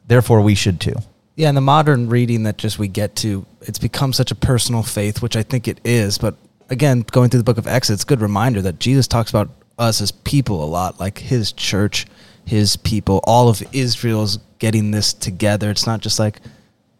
[0.06, 0.96] Therefore, we should too.
[1.40, 4.82] Yeah, and the modern reading that just we get to, it's become such a personal
[4.82, 6.18] faith, which I think it is.
[6.18, 6.34] But
[6.68, 9.48] again, going through the book of Exodus, it's a good reminder that Jesus talks about
[9.78, 12.06] us as people a lot, like his church,
[12.44, 15.70] his people, all of Israel's getting this together.
[15.70, 16.40] It's not just like,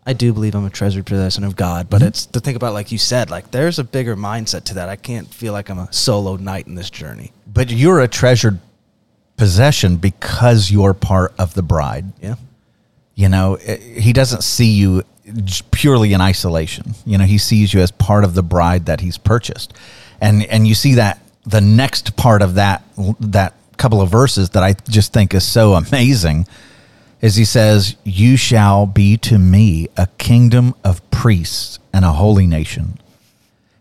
[0.06, 2.08] I do believe I'm a treasured possession of God, but Mm-hmm.
[2.08, 4.88] it's to think about, like you said, like there's a bigger mindset to that.
[4.88, 7.32] I can't feel like I'm a solo knight in this journey.
[7.46, 8.58] But you're a treasured
[9.36, 12.06] possession because you're part of the bride.
[12.22, 12.36] Yeah.
[13.20, 15.02] You know, eh, he doesn't see you
[15.72, 16.94] purely in isolation.
[17.04, 19.74] You know, he sees you as part of the bride that he's purchased.
[20.22, 22.82] And and you see that the next part of that
[23.20, 26.46] that couple of verses that I just think is so amazing
[27.20, 32.46] is he says, "You shall be to me a kingdom of priests and a holy
[32.46, 32.98] nation."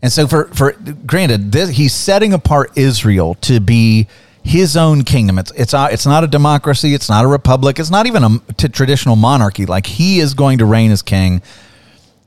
[0.01, 0.73] And so, for for
[1.05, 4.07] granted, this, he's setting apart Israel to be
[4.49, 5.37] his own kingdom.
[5.37, 6.95] It's it's not, it's not a democracy.
[6.95, 7.77] It's not a republic.
[7.77, 9.67] It's not even a t- traditional monarchy.
[9.67, 11.43] Like he is going to reign as king.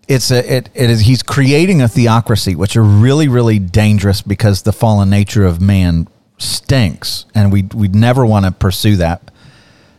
[0.07, 4.63] It's a it, it is he's creating a theocracy, which are really really dangerous because
[4.63, 6.07] the fallen nature of man
[6.39, 9.33] stinks, and we we never want to pursue that.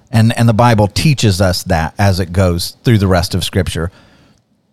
[0.09, 3.91] And and the Bible teaches us that as it goes through the rest of Scripture.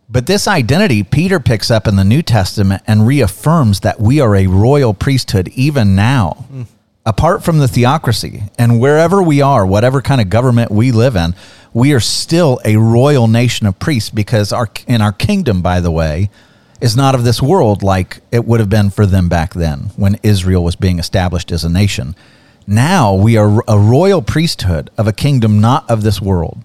[0.09, 4.35] But this identity, Peter picks up in the New Testament and reaffirms that we are
[4.35, 6.63] a royal priesthood even now, hmm.
[7.11, 8.45] Apart from the theocracy.
[8.57, 11.35] And wherever we are, whatever kind of government we live in,
[11.75, 15.91] we are still a royal nation of priests because our in our kingdom, by the
[15.91, 16.31] way,
[16.81, 20.21] is not of this world like it would have been for them back then when
[20.23, 22.15] Israel was being established as a nation.
[22.65, 26.65] Now we are a royal priesthood of a kingdom not of this world,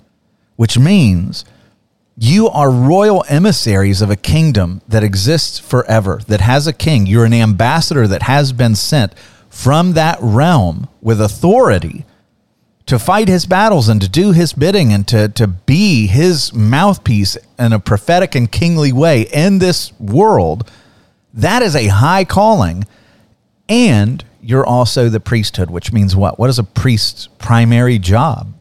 [0.58, 1.44] which means
[2.18, 7.08] you are royal emissaries of a kingdom that exists forever, that has a king.
[7.08, 9.12] You're an ambassador that has been sent
[9.56, 12.04] from that realm with authority
[12.86, 17.38] to fight his battles and to do his bidding and to, to be his mouthpiece
[17.58, 20.70] in a prophetic and kingly way in this world.
[21.34, 22.84] That is a high calling.
[23.70, 26.38] And you're also the priesthood, which means what?
[26.38, 28.54] What is a priest's primary job?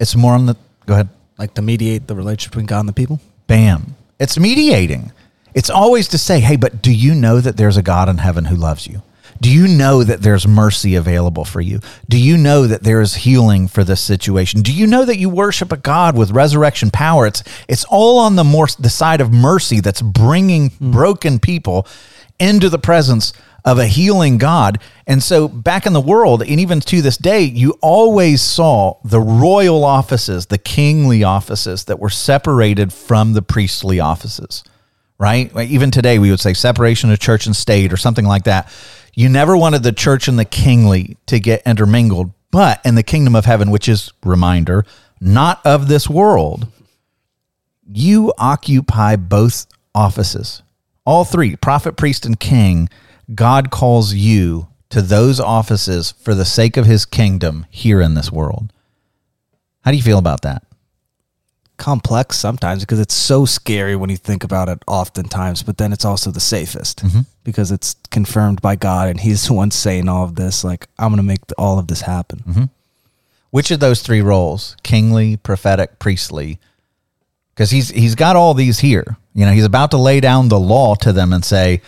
[0.00, 0.56] It's more on the.
[0.86, 1.08] Go ahead.
[1.38, 3.20] Like to mediate the relationship between God and the people.
[3.46, 3.94] Bam.
[4.18, 5.12] It's mediating.
[5.54, 8.46] It's always to say, hey, but do you know that there's a God in heaven
[8.46, 9.02] who loves you?
[9.42, 11.80] Do you know that there's mercy available for you?
[12.08, 14.62] Do you know that there is healing for this situation?
[14.62, 17.26] Do you know that you worship a God with resurrection power?
[17.26, 20.92] It's it's all on the more the side of mercy that's bringing hmm.
[20.92, 21.88] broken people
[22.38, 23.32] into the presence
[23.64, 24.78] of a healing God.
[25.08, 29.20] And so back in the world, and even to this day, you always saw the
[29.20, 34.62] royal offices, the kingly offices that were separated from the priestly offices,
[35.18, 35.52] right?
[35.56, 38.70] Even today, we would say separation of church and state or something like that.
[39.14, 43.36] You never wanted the church and the kingly to get intermingled, but in the kingdom
[43.36, 44.84] of heaven, which is, reminder,
[45.20, 46.66] not of this world,
[47.86, 50.62] you occupy both offices.
[51.04, 52.88] All three, prophet, priest, and king,
[53.34, 58.32] God calls you to those offices for the sake of his kingdom here in this
[58.32, 58.72] world.
[59.82, 60.64] How do you feel about that?
[61.82, 66.04] Complex sometimes because it's so scary when you think about it oftentimes but then it's
[66.04, 67.20] also the safest mm-hmm.
[67.42, 71.10] because it's confirmed by god and he's the one saying all of this like i'm
[71.10, 72.64] gonna make all of this happen mm-hmm.
[73.52, 76.58] Which of those three roles, kingly, prophetic, priestly?
[77.54, 79.18] Because he's he's got all these here.
[79.34, 81.82] You know, he's about to lay down the law to them and say,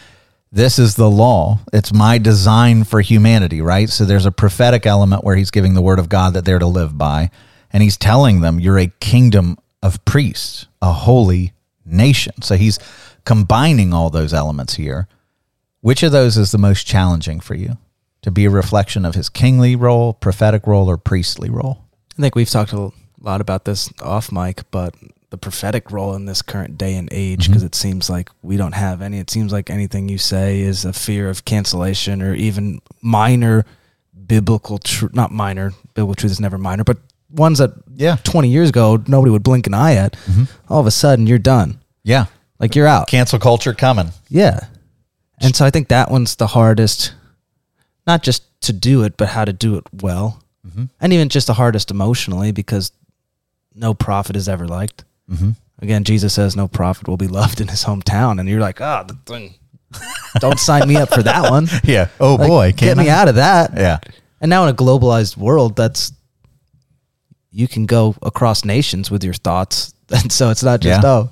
[0.53, 1.61] "This is the law.
[1.73, 3.89] It's my design for humanity." Right.
[3.89, 6.67] So there's a prophetic element where he's giving the word of God that they're to
[6.67, 7.31] live by,
[7.73, 11.53] and he's telling them, "You're a kingdom of priests, a holy
[11.85, 12.81] nation." So he's
[13.25, 15.07] combining all those elements here.
[15.81, 17.79] Which of those is the most challenging for you?
[18.23, 21.85] To be a reflection of his kingly role, prophetic role, or priestly role?
[22.19, 24.95] i think we've talked a lot about this off mic but
[25.31, 27.53] the prophetic role in this current day and age mm-hmm.
[27.53, 30.85] because it seems like we don't have any it seems like anything you say is
[30.85, 33.65] a fear of cancellation or even minor
[34.27, 36.99] biblical truth, not minor biblical truth is never minor but
[37.35, 38.17] ones that Yeah.
[38.25, 40.45] 20 years ago nobody would blink an eye at mm-hmm.
[40.69, 42.27] all of a sudden you're done Yeah.
[42.59, 44.11] like you're out Cancel culture coming.
[44.29, 44.61] yeah
[45.41, 47.15] and so i think that one's the hardest
[48.07, 50.85] not just to do it but how to do it well mm-hmm.
[51.01, 52.93] and even just the hardest emotionally because
[53.75, 55.51] no prophet is ever liked mm-hmm.
[55.83, 59.03] again jesus says no prophet will be loved in his hometown and you're like ah
[59.03, 59.55] the thing
[60.41, 61.69] don't sign me up for that one.
[61.85, 62.09] Yeah.
[62.19, 63.15] Oh Like, boy, get me I?
[63.21, 63.71] out of that.
[63.77, 63.99] Yeah.
[64.41, 66.13] And now in a globalized world, that's
[67.55, 71.09] you can go across nations with your thoughts, and so it's not just Yeah.
[71.09, 71.31] oh,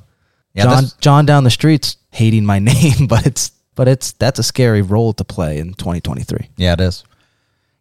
[0.54, 4.42] Yeah, John John down the streets hating my name, but it's but it's that's a
[4.42, 6.50] scary role to play in 2023.
[6.56, 7.04] Yeah, it is.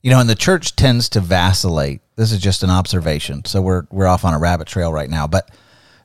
[0.01, 2.01] You know, and the church tends to vacillate.
[2.15, 3.45] This is just an observation.
[3.45, 5.51] So we're we're off on a rabbit trail right now, but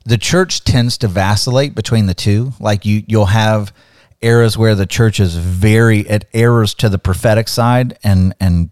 [0.05, 2.53] the church tends to vacillate between the two.
[2.59, 3.73] Like you you'll have
[4.21, 8.69] eras where the church is very it errors to the prophetic side and and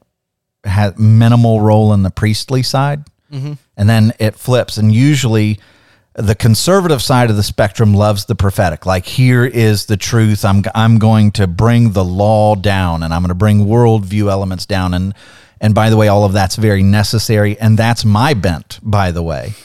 [0.63, 3.03] has minimal role in the priestly side.
[3.31, 3.53] Mm-hmm.
[3.77, 5.59] And then it flips and usually
[6.15, 8.85] the conservative side of the spectrum loves the prophetic.
[8.85, 10.45] Like here is the truth.
[10.45, 14.65] I'm I'm going to bring the law down, and I'm going to bring worldview elements
[14.65, 14.93] down.
[14.93, 15.13] And
[15.59, 18.79] and by the way, all of that's very necessary, and that's my bent.
[18.81, 19.55] By the way,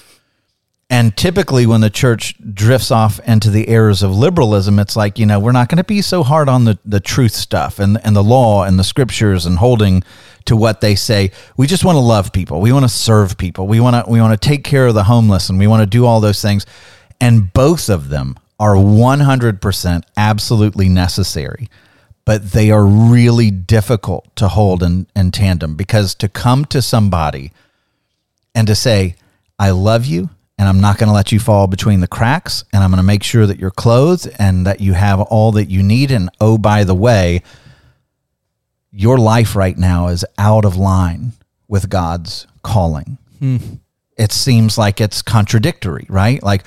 [0.93, 5.27] and typically, when the church drifts off into the errors of liberalism, it's like, you
[5.27, 8.17] know, we're not going to be so hard on the, the truth stuff and, and
[8.17, 10.03] the law and the scriptures and holding
[10.47, 11.31] to what they say.
[11.57, 12.61] We just want to love people.
[12.61, 13.67] We want to serve people.
[13.67, 15.87] We want to we want to take care of the homeless and we want to
[15.87, 16.67] do all those things.
[17.21, 21.69] And both of them are 100% absolutely necessary.
[22.27, 27.53] But they are really difficult to hold in, in tandem because to come to somebody
[28.55, 29.17] and to say,
[29.59, 32.85] I love you and I'm not going to let you fall between the cracks and
[32.85, 35.83] I'm going to make sure that you're clothed and that you have all that you
[35.83, 36.11] need.
[36.11, 37.43] And oh, by the way,
[38.93, 41.33] your life right now is out of line
[41.69, 43.19] with God's calling.
[43.39, 43.57] Hmm.
[44.17, 46.43] It seems like it's contradictory, right?
[46.43, 46.65] Like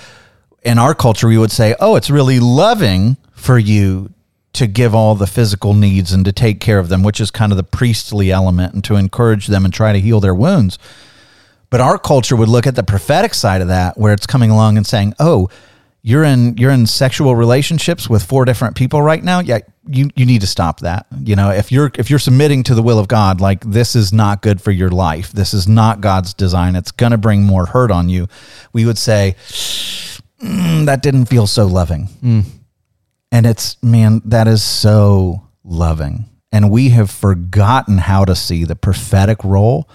[0.64, 4.12] in our culture, we would say, oh, it's really loving for you
[4.54, 7.52] to give all the physical needs and to take care of them, which is kind
[7.52, 10.78] of the priestly element and to encourage them and try to heal their wounds.
[11.70, 14.78] But our culture would look at the prophetic side of that, where it's coming along
[14.78, 15.50] and saying, "Oh,
[16.06, 19.40] you're in you're in sexual relationships with four different people right now.
[19.40, 21.08] Yeah, you you need to stop that.
[21.24, 24.12] You know, if you're if you're submitting to the will of God, like this is
[24.12, 25.32] not good for your life.
[25.32, 26.76] This is not God's design.
[26.76, 28.28] It's going to bring more hurt on you."
[28.74, 29.38] We would say,
[30.42, 32.10] "Mm, "That didn't feel so loving."
[33.32, 36.26] And it's, man, that is so loving.
[36.52, 39.90] And we have forgotten how to see the prophetic role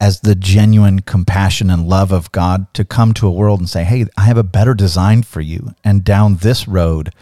[0.00, 3.84] as the genuine compassion and love of God to come to a world and say,
[3.84, 5.74] hey, I have a better design for you.
[5.82, 7.12] And down this road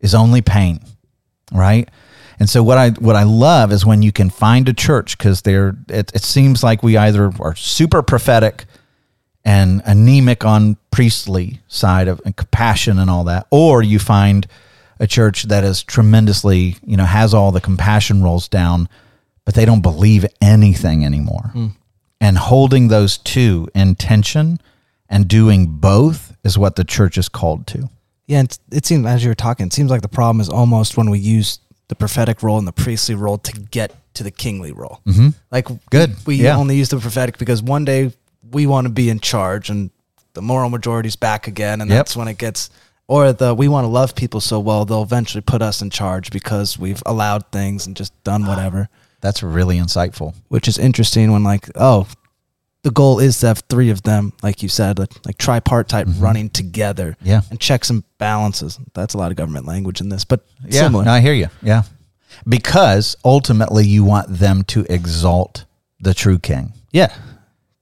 [0.00, 0.80] is only pain,
[1.52, 1.88] right?
[2.38, 5.42] And so what I what I love is when you can find a church because
[5.42, 8.64] they're it, it seems like we either are super prophetic
[9.44, 14.46] and anemic on priestly side of and compassion and all that, or you find
[14.98, 18.88] a church that is tremendously, you know, has all the compassion rolls down,
[19.44, 21.50] but they don't believe anything anymore.
[21.52, 21.66] Hmm.
[22.24, 24.58] And holding those two in tension
[25.10, 27.90] and doing both is what the church is called to.
[28.26, 30.96] Yeah, and it seems as you were talking, it seems like the problem is almost
[30.96, 31.58] when we use
[31.88, 35.02] the prophetic role and the priestly role to get to the kingly role.
[35.06, 35.28] Mm-hmm.
[35.50, 36.56] Like Good, we yeah.
[36.56, 38.10] only use the prophetic because one day
[38.50, 39.90] we want to be in charge and
[40.32, 41.98] the moral majority's back again, and Yep.
[41.98, 42.70] that's when it gets.
[43.06, 46.30] Or the we want to love people so well they'll eventually put us in charge
[46.30, 48.88] because we've allowed things and just done whatever.
[49.24, 50.34] That's really insightful.
[50.48, 52.06] Which is interesting when like oh,
[52.82, 56.50] the goal is to have three of them, like you said, like, like tripartite running
[56.50, 57.12] together.
[57.12, 57.26] Mm-hmm.
[57.26, 57.40] Yeah.
[57.50, 58.78] and checks and balances.
[58.92, 61.04] That's a lot of government language in this, but Yeah, similar.
[61.06, 61.48] no, I hear you.
[61.62, 61.84] Yeah.
[62.46, 65.64] Because ultimately you want them to exalt
[65.98, 66.74] the true king.
[66.92, 67.14] Yeah.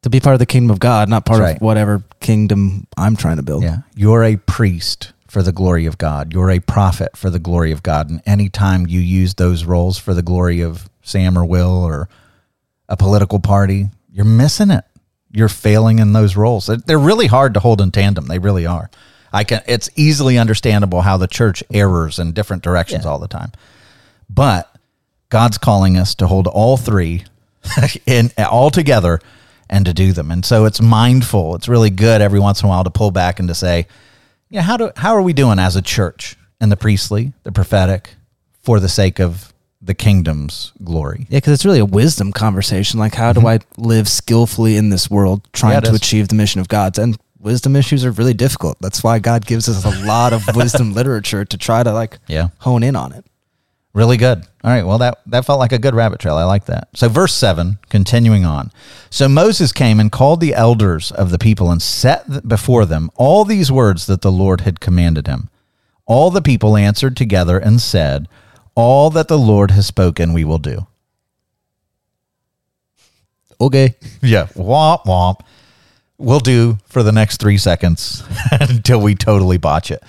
[0.02, 1.56] To be part of the kingdom of God, not part right.
[1.56, 3.64] of whatever kingdom I'm trying to build.
[3.64, 3.78] Yeah.
[3.96, 6.32] You're a priest for the glory of God.
[6.32, 8.08] You're a prophet for the glory of God.
[8.10, 12.08] And anytime you use those roles for the glory of Sam or Will or
[12.88, 14.84] a political party, you're missing it.
[15.30, 16.66] You're failing in those roles.
[16.66, 18.26] They're- really hard to hold in tandem.
[18.26, 18.90] They really are.
[19.32, 23.52] I can it's easily understandable how the church errors in different directions all the time.
[24.28, 24.70] But
[25.30, 27.24] God's calling us to hold all three
[28.06, 29.20] in all together
[29.70, 30.30] and to do them.
[30.30, 31.54] And so it's mindful.
[31.54, 33.86] It's really good every once in a while to pull back and to say,
[34.50, 38.10] yeah, how do how are we doing as a church in the priestly, the prophetic,
[38.62, 39.51] for the sake of
[39.82, 41.26] the kingdom's glory?
[41.28, 43.00] Yeah, because it's really a wisdom conversation.
[43.00, 45.48] Like, how do I live skillfully in this world Mm-hmm.
[45.48, 45.96] Yeah, trying it to is.
[45.96, 46.98] achieve the mission of God?
[46.98, 48.78] And wisdom issues are really difficult.
[48.80, 52.48] That's why God gives us a lot of wisdom literature to try to like Yeah.
[52.58, 53.24] hone in on it.
[53.94, 54.38] Really good.
[54.64, 54.84] All right.
[54.86, 56.36] Well, that, that felt like a good rabbit trail.
[56.36, 56.88] I like that.
[56.94, 58.70] So, verse 7, continuing on.
[59.10, 63.10] So Moses came and called the elders of the people and set th- before them
[63.16, 65.50] all these words that the Lord had commanded him.
[66.06, 68.28] All the people answered together and said,
[68.74, 70.86] All that the Lord has spoken, we will do.
[73.60, 73.94] Okay.
[74.22, 74.46] Yeah.
[74.54, 75.40] Womp womp.
[76.16, 80.00] We'll do for the next three seconds until we totally botch it.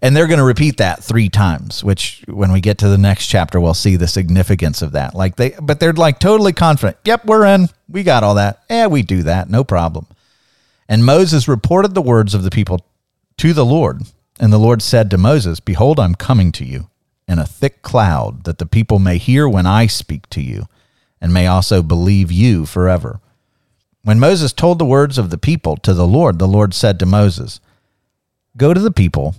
[0.00, 3.26] And they're going to repeat that three times, which when we get to the next
[3.26, 5.14] chapter, we'll see the significance of that.
[5.14, 6.96] Like they, but they're like totally confident.
[7.04, 7.68] Yep, we're in.
[7.90, 8.62] We got all that.
[8.70, 9.50] Yeah, we do that.
[9.50, 10.06] No problem.
[10.88, 12.86] And Moses reported the words of the people
[13.36, 14.02] to the Lord.
[14.40, 16.88] And the Lord said to Moses, Behold, I'm coming to you
[17.28, 20.66] in a thick cloud, that the people may hear when I speak to you,
[21.20, 23.20] and may also believe you forever.
[24.02, 27.06] When Moses told the words of the people to the Lord, the Lord said to
[27.06, 27.60] Moses,
[28.56, 29.34] Go to the people,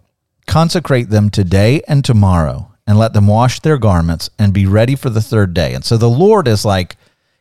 [0.46, 5.10] consecrate them today and tomorrow, and let them wash their garments and be ready for
[5.10, 5.74] the third day.
[5.74, 6.98] And so the Lord is like,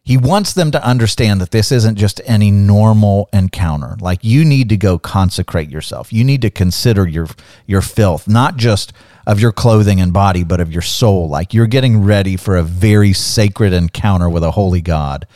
[0.09, 3.95] he wants them to understand that this isn't just any normal encounter.
[4.01, 6.15] Like you need to go consecrate yourself.
[6.15, 7.29] You need to consider your
[7.67, 8.95] your filth, not just
[9.27, 11.29] of your clothing and body, but of your soul.
[11.29, 15.27] Like you're getting ready for a very sacred encounter with a holy God.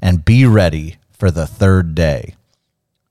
[0.00, 2.36] And be ready for the third day.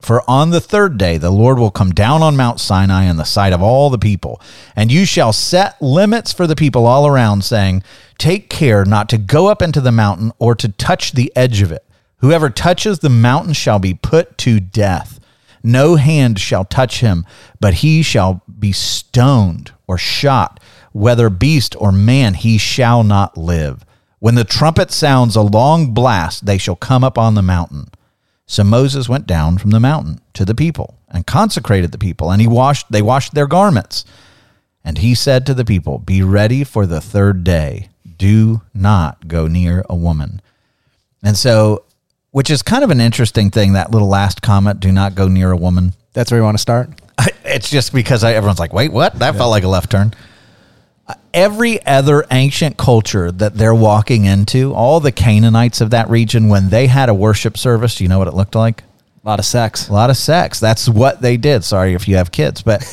[0.02, 3.26] For on the third day the Lord will come down on Mount Sinai in the
[3.26, 4.41] sight of all the people,
[4.76, 7.84] and you shall set limits for the people all around, saying,
[8.18, 11.72] Take care not to go up into the mountain or to touch the edge of
[11.72, 11.86] it.
[12.18, 15.20] Whoever touches the mountain shall be put to death.
[15.64, 17.26] No hand shall touch him,
[17.60, 20.60] but he shall be stoned or shot.
[20.93, 23.86] Whether beast or man, he shall not live.
[24.20, 27.89] When the trumpet sounds a long blast, they shall come up on the mountain.
[28.50, 32.41] So Moses went down from the mountain to the people and consecrated the people, and
[32.41, 34.06] he washed they washed their garments.
[34.84, 37.89] And he said to the people, Be ready for the third day.
[38.18, 40.41] Do not go near a woman.
[41.22, 41.84] And so,
[42.32, 45.52] which is kind of an interesting thing, that little last comment, do not go near
[45.52, 45.93] a woman.
[46.14, 46.89] That's where you want to start?
[47.52, 49.18] It's just because I, everyone's like, wait, what?
[49.18, 50.14] That felt like a left turn
[51.34, 56.70] every other ancient culture that they're walking into, all the Canaanites of that region, when
[56.70, 58.84] they had a worship service, you know what it looked like?
[59.24, 59.89] A lot of sex.
[59.89, 60.60] A lot of sex.
[60.60, 61.64] That's what they did.
[61.64, 62.84] Sorry if you have kids, but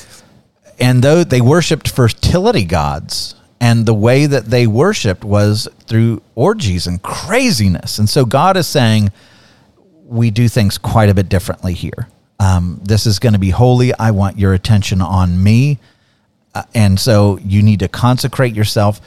[0.78, 6.86] and though they worshipped fertility gods, and the way that they worshipped was through orgies
[6.86, 7.98] and craziness.
[7.98, 9.10] And so God is saying,
[10.04, 12.08] we do things quite a bit differently here.
[12.38, 13.94] Um, this is going to be holy.
[13.94, 15.78] I want your attention on me.
[16.56, 19.02] Uh, and so you need to consecrate yourself.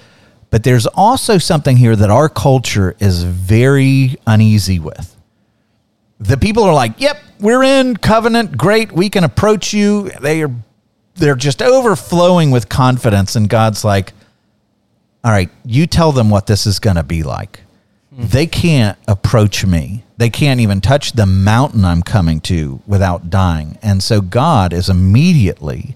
[0.52, 5.16] But there's also something here that our culture is very uneasy with.
[6.20, 8.56] The people are like, "Yep, we're in covenant.
[8.56, 10.52] Great, we can approach you." They are
[11.16, 14.14] they're just overflowing with confidence and God's like,
[15.24, 17.62] "All right, you tell them what this is going to be like."
[18.14, 18.28] Mm-hmm.
[18.28, 20.04] They can't approach me.
[20.18, 23.80] They can't even touch the mountain I'm coming to without dying.
[23.82, 25.96] And so God is immediately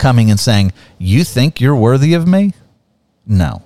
[0.00, 2.54] coming and saying, You think you're worthy of me?
[3.26, 3.62] No.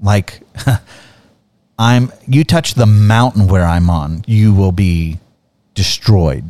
[0.00, 0.42] Like,
[1.78, 5.18] I'm, you touch the mountain where I'm on, you will be
[5.74, 6.44] destroyed.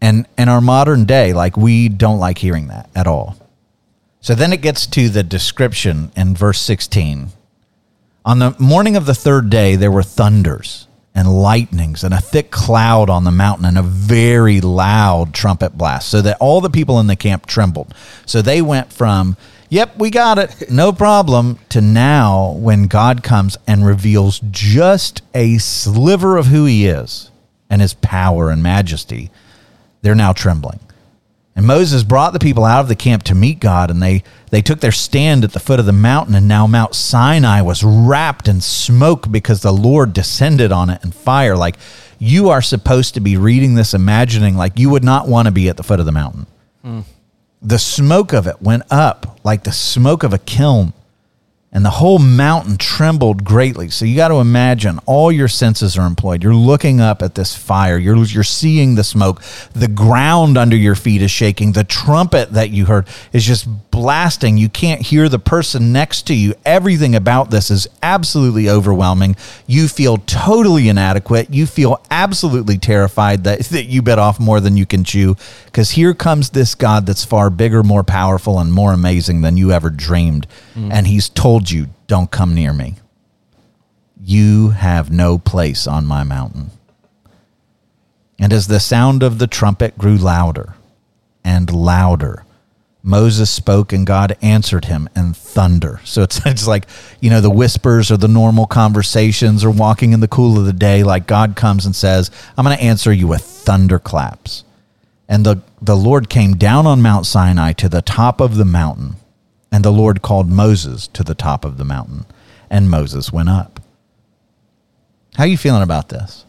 [0.00, 3.36] And in our modern day, like, we don't like hearing that at all.
[4.20, 7.28] So then it gets to the description in verse 16.
[8.24, 12.50] On the morning of the third day, there were thunders and lightnings and a thick
[12.50, 17.00] cloud on the mountain and a very loud trumpet blast so that all the people
[17.00, 17.92] in the camp trembled.
[18.24, 19.36] So they went from,
[19.68, 25.58] yep, we got it, no problem, to now when God comes and reveals just a
[25.58, 27.30] sliver of who he is
[27.68, 29.30] and his power and majesty,
[30.02, 30.80] they're now trembling.
[31.58, 34.62] And Moses brought the people out of the camp to meet God, and they, they
[34.62, 36.36] took their stand at the foot of the mountain.
[36.36, 41.10] And now Mount Sinai was wrapped in smoke because the Lord descended on it in
[41.10, 41.56] fire.
[41.56, 41.74] Like
[42.20, 45.68] you are supposed to be reading this, imagining like you would not want to be
[45.68, 46.46] at the foot of the mountain.
[46.84, 47.02] Mm.
[47.60, 50.92] The smoke of it went up like the smoke of a kiln
[51.78, 53.88] and the whole mountain trembled greatly.
[53.88, 56.42] So you got to imagine all your senses are employed.
[56.42, 57.96] You're looking up at this fire.
[57.96, 59.40] You're you're seeing the smoke.
[59.74, 61.74] The ground under your feet is shaking.
[61.74, 64.58] The trumpet that you heard is just blasting.
[64.58, 66.54] You can't hear the person next to you.
[66.64, 69.36] Everything about this is absolutely overwhelming.
[69.68, 71.54] You feel totally inadequate.
[71.54, 75.90] You feel absolutely terrified that, that you bit off more than you can chew because
[75.90, 79.90] here comes this God that's far bigger, more powerful, and more amazing than you ever
[79.90, 80.48] dreamed.
[80.74, 80.92] Mm.
[80.92, 82.96] And he's told you, don't come near me.
[84.22, 86.70] You have no place on my mountain.
[88.38, 90.74] And as the sound of the trumpet grew louder
[91.44, 92.44] and louder,
[93.02, 96.00] Moses spoke and God answered him in thunder.
[96.04, 96.86] So it's, it's like,
[97.20, 100.72] you know, the whispers or the normal conversations or walking in the cool of the
[100.72, 101.02] day.
[101.02, 104.64] Like God comes and says, I'm going to answer you with thunderclaps.
[105.28, 109.16] And the, the Lord came down on Mount Sinai to the top of the mountain.
[109.70, 112.26] And the Lord called Moses to the top of the mountain.
[112.70, 113.80] And Moses went up.
[115.36, 116.44] How are you feeling about this?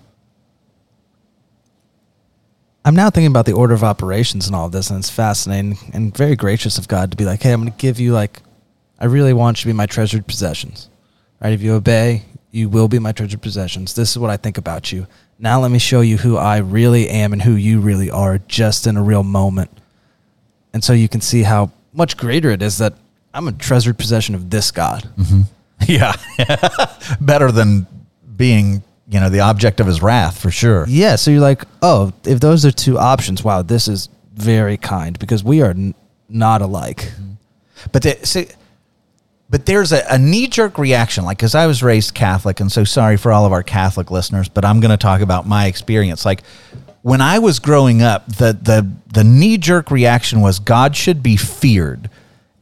[2.85, 5.77] I'm now thinking about the order of operations and all of this, and it's fascinating
[5.93, 8.41] and very gracious of God to be like, hey, I'm going to give you, like,
[8.97, 10.89] I really want you to be my treasured possessions.
[11.41, 11.53] Right?
[11.53, 13.93] If you obey, you will be my treasured possessions.
[13.93, 15.07] This is what I think about you.
[15.37, 18.87] Now let me show you who I really am and who you really are just
[18.87, 19.69] in a real moment.
[20.73, 22.93] And so you can see how much greater it is that
[23.33, 25.09] I'm a treasured possession of this God.
[25.17, 25.41] Mm-hmm.
[25.87, 26.13] Yeah.
[27.21, 27.87] Better than
[28.35, 30.85] being, you know, the object of his wrath for sure.
[30.89, 31.15] Yeah.
[31.15, 35.41] So you're like, oh, if those are two options, wow, this is very kind because
[35.41, 35.95] we are n-
[36.27, 37.11] not alike.
[37.93, 38.47] But the, see,
[39.49, 41.23] but there's a, a knee jerk reaction.
[41.23, 44.49] Like, because I was raised Catholic, and so sorry for all of our Catholic listeners,
[44.49, 46.25] but I'm going to talk about my experience.
[46.25, 46.43] Like,
[47.01, 51.37] when I was growing up, the the the knee jerk reaction was God should be
[51.37, 52.09] feared,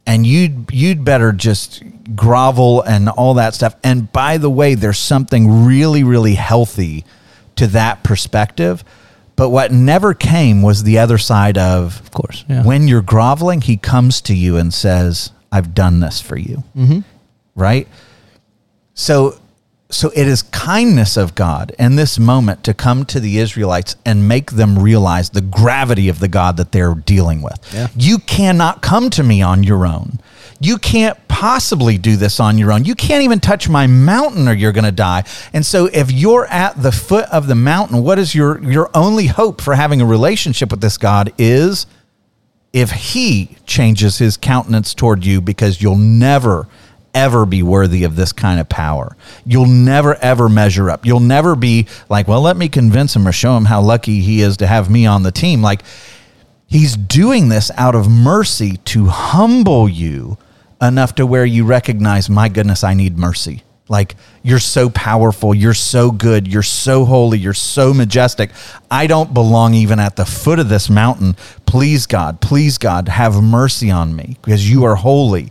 [0.08, 1.84] and you'd you'd better just
[2.16, 3.76] grovel and all that stuff.
[3.84, 7.04] And by the way, there's something really really healthy
[7.56, 8.82] to that perspective.
[9.36, 12.44] But what never came was the other side of, Of course.
[12.48, 12.64] Yeah.
[12.64, 16.64] when you're groveling, he comes to you and says, I've done this for you.
[16.76, 17.00] mm-hmm.
[17.54, 17.86] Right?
[18.94, 19.38] So
[19.90, 24.28] so it is kindness of God in this moment to come to the Israelites and
[24.28, 27.58] make them realize the gravity of the God that they're dealing with.
[27.72, 27.88] Yeah.
[27.96, 30.20] You cannot come to me on your own.
[30.60, 32.84] You can't possibly do this on your own.
[32.84, 35.24] You can't even touch my mountain or you're going to die.
[35.54, 39.26] And so if you're at the foot of the mountain, what is your your only
[39.26, 41.86] hope for having a relationship with this God is
[42.72, 46.68] if he changes his countenance toward you because you'll never
[47.14, 49.16] ever be worthy of this kind of power.
[49.44, 51.04] You'll never ever measure up.
[51.04, 54.40] You'll never be like, well, let me convince him or show him how lucky he
[54.40, 55.62] is to have me on the team.
[55.62, 55.82] Like
[56.66, 60.38] he's doing this out of mercy to humble you
[60.80, 63.62] enough to where you recognize, my goodness, I need mercy.
[63.88, 68.50] Like you're so powerful, you're so good, you're so holy, you're so majestic.
[68.90, 71.36] I don't belong even at the foot of this mountain.
[71.64, 75.50] Please, God, please, God, have mercy on me because you are holy.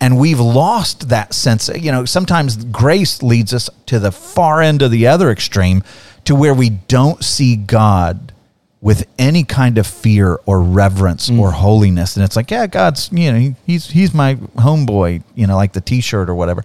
[0.00, 1.68] And we've lost that sense.
[1.68, 5.82] You know, sometimes grace leads us to the far end of the other extreme
[6.24, 8.32] to where we don't see God
[8.80, 11.38] with any kind of fear or reverence mm.
[11.38, 12.16] or holiness.
[12.16, 15.80] And it's like, yeah, God's, you know, he's he's my homeboy, you know, like the
[15.80, 16.62] t-shirt or whatever.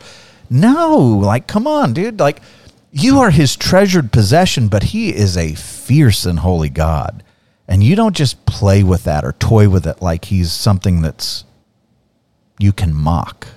[0.49, 2.19] No, like come on, dude.
[2.19, 2.41] Like
[2.91, 7.23] you are his treasured possession, but he is a fierce and holy God.
[7.67, 11.45] And you don't just play with that or toy with it like he's something that's
[12.59, 13.47] you can mock.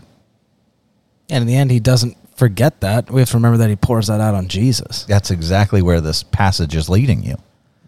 [1.29, 3.11] And in the end, he doesn't forget that.
[3.11, 5.05] We have to remember that he pours that out on Jesus.
[5.05, 7.37] That's exactly where this passage is leading you.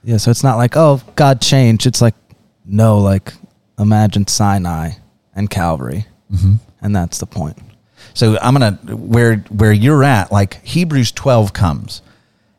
[0.04, 1.86] Yeah, so it's not like, oh, God changed.
[1.86, 2.14] It's like,
[2.64, 3.32] no, like
[3.78, 4.90] imagine Sinai
[5.34, 6.06] and Calvary.
[6.32, 6.54] Mm-hmm.
[6.80, 7.58] And that's the point.
[8.14, 12.02] So I'm gonna where where you're at, like Hebrews 12 comes,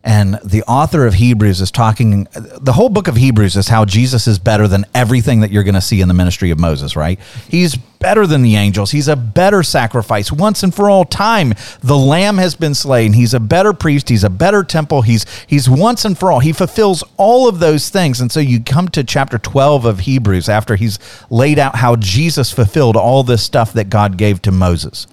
[0.02, 2.26] and the author of Hebrews is talking.
[2.34, 5.76] The whole book of Hebrews is how Jesus is better than everything that you're going
[5.76, 6.96] to see in the ministry of Moses.
[6.96, 7.20] Right?
[7.50, 8.92] He's better than the angels.
[8.92, 11.54] He's a better sacrifice once and for all time.
[11.82, 13.12] The Lamb has been slain.
[13.12, 14.08] He's a better priest.
[14.08, 15.02] He's a better temple.
[15.02, 16.40] He's he's once and for all.
[16.40, 18.22] He fulfills all of those things.
[18.22, 20.98] And so you come to chapter 12 of Hebrews after he's
[21.30, 25.08] laid out how Jesus fulfilled all this stuff that God gave to Moses.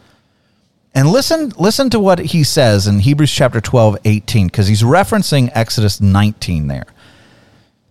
[0.96, 5.50] And listen, listen to what he says in Hebrews chapter 12, 18, because he's referencing
[5.52, 6.86] Exodus 19 there.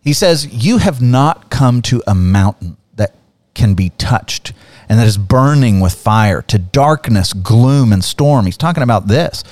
[0.02, 3.14] He says, You have not come to a mountain that
[3.54, 4.54] can be touched
[4.90, 8.48] and that is burning with fire, to darkness, gloom, and storm.
[8.48, 9.44] He's talking about this.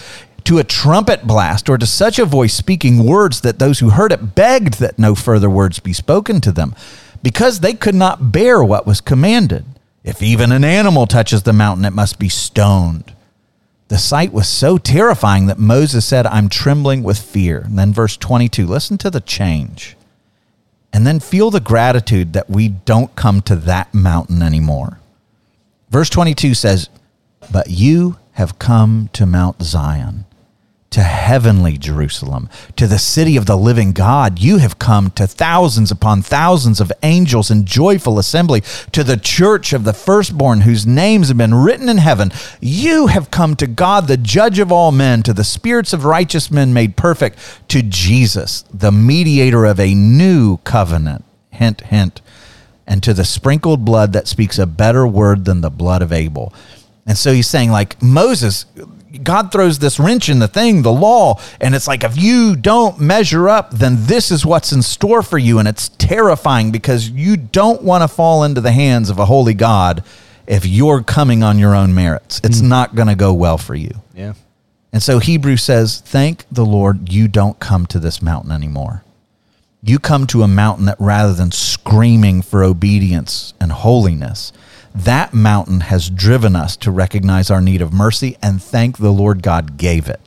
[0.46, 4.12] To a trumpet blast, or to such a voice speaking words that those who heard
[4.12, 6.74] it begged that no further words be spoken to them,
[7.22, 9.64] because they could not bear what was commanded.
[10.04, 13.14] If even an animal touches the mountain, it must be stoned.
[13.94, 17.60] The sight was so terrifying that Moses said, I'm trembling with fear.
[17.60, 19.96] And then verse 22, listen to the change.
[20.92, 24.98] And then feel the gratitude that we don't come to that mountain anymore.
[25.92, 26.90] Verse 22 says,
[27.52, 30.26] But you have come to Mount Zion,
[30.94, 34.40] to heavenly Jerusalem, to the city of the living God.
[34.40, 39.74] You have come to thousands upon thousands of angels in joyful assembly, to the church
[39.74, 42.32] of the firstborn whose names have been written in heaven.
[42.62, 46.52] You have come to God, the judge of all men, to the spirits of righteous
[46.52, 47.40] men made perfect,
[47.70, 51.26] to Jesus, the mediator of a new covenant.
[51.50, 52.22] Hint, hint
[52.86, 56.54] and to the sprinkled blood that speaks a better word than the blood of Abel.
[57.06, 58.66] And so he's saying, like, Moses,
[59.22, 63.00] God throws this wrench in the thing, the law, and it's like, if you don't
[63.00, 65.60] measure up, then this is what's in store for you.
[65.60, 69.54] And it's terrifying because you don't want to fall into the hands of a holy
[69.54, 70.04] God
[70.48, 72.42] if you're coming on your own merits.
[72.44, 72.70] It's hmm.
[72.70, 73.92] not going to go well for you.
[74.16, 74.34] Yeah.
[74.92, 79.04] And so Hebrews says, Thank the Lord you don't come to this mountain anymore.
[79.82, 84.54] You come to a mountain that rather than screaming for obedience and holiness,
[84.96, 89.42] that mountain has driven us to recognize our need of mercy and thank the Lord
[89.42, 90.22] God gave it.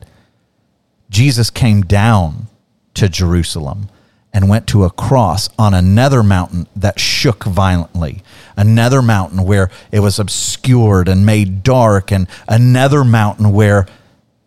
[1.09, 2.49] Jesus came down
[2.95, 3.89] to Jerusalem
[4.33, 8.23] and went to a cross on another mountain that shook violently,
[8.57, 13.87] another mountain where it was obscured and made dark, and another mountain where,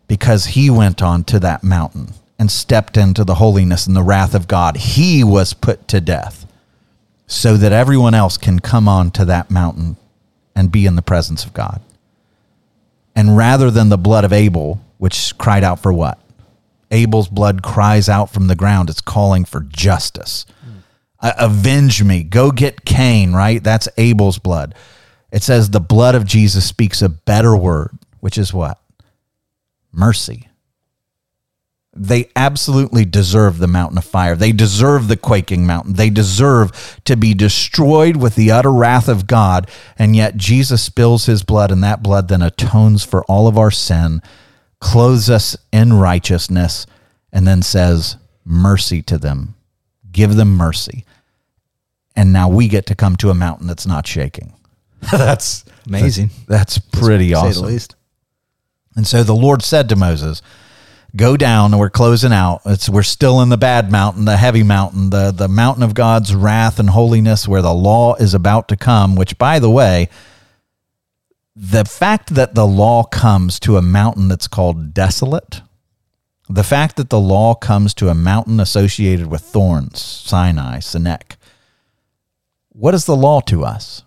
[0.06, 4.34] because he went on to that mountain and stepped into the holiness and the wrath
[4.34, 6.46] of God, he was put to death
[7.26, 9.96] so that everyone else can come on to that mountain
[10.54, 11.80] and be in the presence of God.
[13.14, 16.18] And rather than the blood of Abel, which cried out for what?
[16.90, 18.90] Abel's blood cries out from the ground.
[18.90, 20.46] It's calling for justice.
[21.20, 22.22] Uh, avenge me.
[22.22, 23.62] Go get Cain, right?
[23.62, 24.74] That's Abel's blood.
[25.32, 28.80] It says the blood of Jesus speaks a better word, which is what?
[29.92, 30.48] Mercy.
[32.02, 34.34] They absolutely deserve the mountain of fire.
[34.34, 35.92] They deserve the quaking mountain.
[35.94, 39.70] They deserve to be destroyed with the utter wrath of God.
[39.98, 43.70] And yet Jesus spills his blood, and that blood then atones for all of our
[43.70, 44.22] sin
[44.80, 46.86] clothes us in righteousness,
[47.30, 49.54] and then says, Mercy to them.
[50.10, 51.04] Give them mercy.
[52.16, 54.54] And now we get to come to a mountain that's not shaking.
[55.12, 56.30] that's Amazing.
[56.48, 57.66] That's, pretty Say the awesome.
[57.66, 57.94] least.
[58.96, 60.40] And so the Lord said to Moses,
[61.16, 62.62] Go down, and we're closing out.
[62.64, 66.34] It's we're still in the bad mountain, the heavy mountain, the, the mountain of God's
[66.34, 70.08] wrath and holiness, where the law is about to come, which by the way,
[71.56, 75.62] the fact that the law comes to a mountain that's called desolate,
[76.48, 81.36] the fact that the law comes to a mountain associated with thorns, Sinai, Sinek,
[82.68, 84.04] what is the law to us?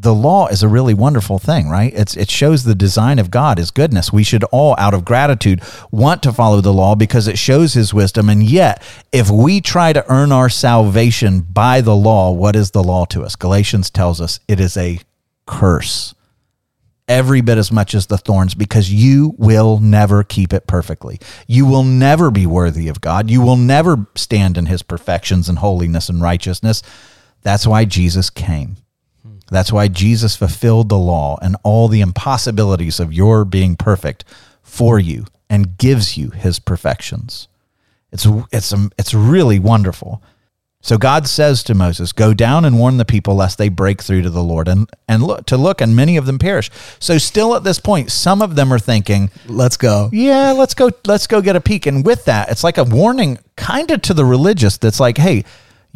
[0.00, 1.92] The law is a really wonderful thing, right?
[1.92, 4.12] It's, it shows the design of God, His goodness.
[4.12, 7.92] We should all, out of gratitude, want to follow the law because it shows His
[7.92, 8.28] wisdom.
[8.28, 8.80] And yet,
[9.10, 13.24] if we try to earn our salvation by the law, what is the law to
[13.24, 13.34] us?
[13.34, 15.00] Galatians tells us it is a
[15.46, 16.14] curse
[17.08, 21.18] every bit as much as the thorns because you will never keep it perfectly.
[21.46, 23.30] You will never be worthy of God.
[23.30, 26.82] You will never stand in his perfections and holiness and righteousness.
[27.42, 28.76] That's why Jesus came.
[29.50, 34.24] That's why Jesus fulfilled the law and all the impossibilities of your being perfect
[34.62, 37.48] for you and gives you his perfections.
[38.12, 40.22] It's it's it's really wonderful.
[40.80, 44.22] So God says to Moses, "Go down and warn the people lest they break through
[44.22, 47.54] to the Lord and and look to look and many of them perish." So still
[47.56, 50.08] at this point, some of them are thinking, Let's go.
[50.12, 53.38] "Yeah, let's go let's go get a peek." And with that, it's like a warning
[53.56, 55.44] kind of to the religious that's like, "Hey,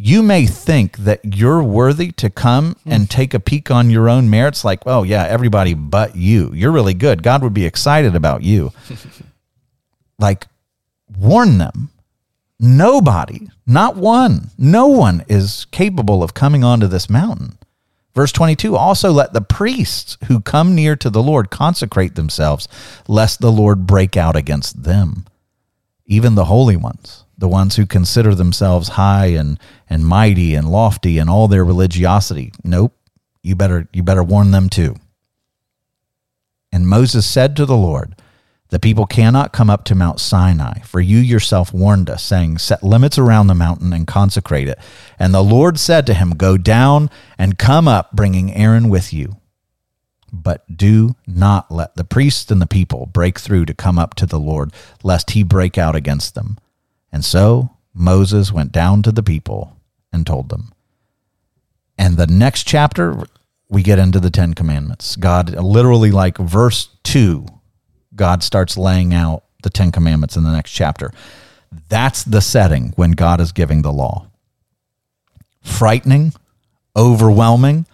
[0.05, 2.91] you may think that you're worthy to come hmm.
[2.91, 6.51] and take a peek on your own merits like, "Oh, yeah, everybody but you.
[6.53, 7.23] You're really good.
[7.23, 8.71] God would be excited about you."
[10.19, 10.47] like
[11.17, 11.89] warn them
[12.65, 17.57] Nobody, not one, no one is capable of coming onto this mountain.
[18.15, 22.69] Verse 22 also let the priests who come near to the Lord consecrate themselves,
[23.05, 25.25] lest the Lord break out against them.
[26.05, 31.17] Even the holy ones, the ones who consider themselves high and, and mighty and lofty
[31.17, 32.53] in all their religiosity.
[32.63, 32.97] Nope,
[33.41, 34.95] you better, you better warn them too.
[36.71, 38.15] And Moses said to the Lord,
[38.69, 42.81] the people cannot come up to Mount Sinai, for you yourself warned us, saying, Set
[42.81, 44.79] limits around the mountain and consecrate it.
[45.19, 49.35] And the Lord said to him, Go down and come up, bringing Aaron with you.
[50.31, 54.25] But do not let the priests and the people break through to come up to
[54.25, 54.71] the Lord,
[55.03, 56.57] lest he break out against them.
[57.13, 59.77] And so Moses went down to the people
[60.11, 60.73] and told them.
[61.97, 63.23] And the next chapter,
[63.69, 65.15] we get into the Ten Commandments.
[65.15, 67.45] God, literally, like verse 2
[68.15, 71.11] God starts laying out the Ten Commandments in the next chapter.
[71.89, 74.27] That's the setting when God is giving the law.
[75.61, 76.33] Frightening,
[76.95, 77.87] overwhelming,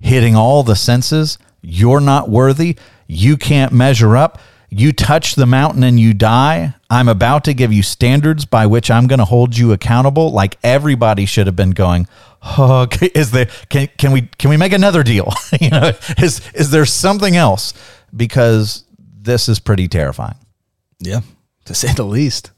[0.00, 1.38] hitting all the senses.
[1.60, 2.76] You're not worthy.
[3.06, 4.40] You can't measure up.
[4.72, 6.74] You touch the mountain and you die.
[6.88, 10.30] I'm about to give you standards by which I'm going to hold you accountable.
[10.30, 12.06] Like everybody should have been going.
[12.42, 13.46] Oh, is there?
[13.68, 15.32] Can can we can we make another deal?
[15.60, 17.74] you know, is is there something else?
[18.16, 20.36] Because this is pretty terrifying.
[21.00, 21.20] Yeah,
[21.64, 22.52] to say the least.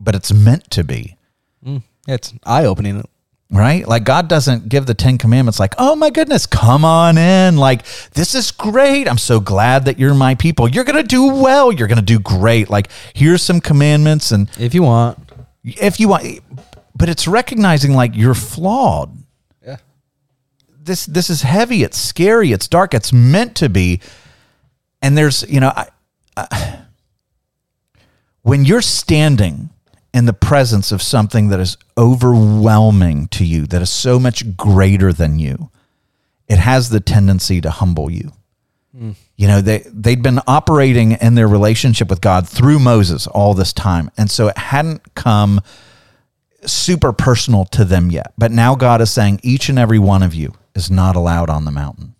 [0.00, 1.16] But it's meant to be,
[1.64, 3.04] mm, It's eye opening.
[3.50, 3.86] Right?
[3.86, 7.56] Like God doesn't give the 10 commandments like, "Oh my goodness, come on in.
[7.56, 9.08] Like this is great.
[9.08, 10.68] I'm so glad that you're my people.
[10.68, 11.72] You're going to do well.
[11.72, 12.68] You're going to do great.
[12.68, 15.18] Like here's some commandments and If you want.
[15.64, 16.40] if you want
[16.94, 19.16] but it's recognizing like you're flawed.
[19.64, 19.76] Yeah.
[20.82, 24.00] This this is heavy, it's scary, it's dark, it's meant to be.
[25.00, 25.88] And there's, you know, I,
[26.36, 26.80] I,
[28.42, 29.70] when you're standing
[30.14, 35.12] in the presence of something that is overwhelming to you, that is so much greater
[35.12, 35.70] than you,
[36.48, 38.32] it has the tendency to humble you.
[38.96, 39.12] Hmm.
[39.36, 43.72] You know, they they'd been operating in their relationship with God through Moses all this
[43.72, 44.10] time.
[44.16, 45.60] And so it hadn't come
[46.64, 48.32] super personal to them yet.
[48.36, 51.64] But now God is saying each and every one of you is not allowed on
[51.64, 52.14] the mountain.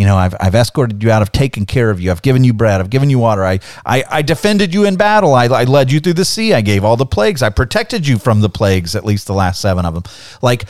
[0.00, 1.20] You know, I've, I've escorted you out.
[1.20, 2.10] I've taken care of you.
[2.10, 2.80] I've given you bread.
[2.80, 3.44] I've given you water.
[3.44, 5.34] I, I, I defended you in battle.
[5.34, 6.54] I, I led you through the sea.
[6.54, 7.42] I gave all the plagues.
[7.42, 10.04] I protected you from the plagues, at least the last seven of them.
[10.40, 10.64] Like,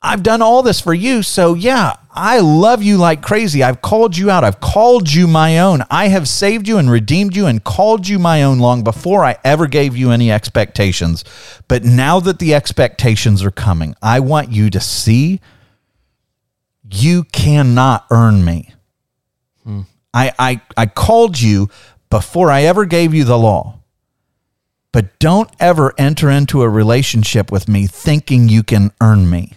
[0.00, 1.22] I've done all this for you.
[1.22, 3.62] So, yeah, I love you like crazy.
[3.62, 4.44] I've called you out.
[4.44, 5.84] I've called you my own.
[5.90, 9.36] I have saved you and redeemed you and called you my own long before I
[9.44, 11.22] ever gave you any expectations.
[11.68, 15.42] But now that the expectations are coming, I want you to see
[16.90, 18.72] you cannot earn me.
[19.64, 19.82] Hmm.
[20.12, 21.68] I, I, I called you
[22.10, 23.80] before I ever gave you the law.
[24.92, 29.54] But don't ever enter into a relationship with me thinking you can earn me.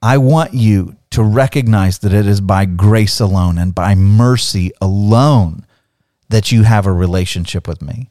[0.00, 5.66] I want you to recognize that it is by grace alone and by mercy alone
[6.30, 8.08] that you have a relationship with me.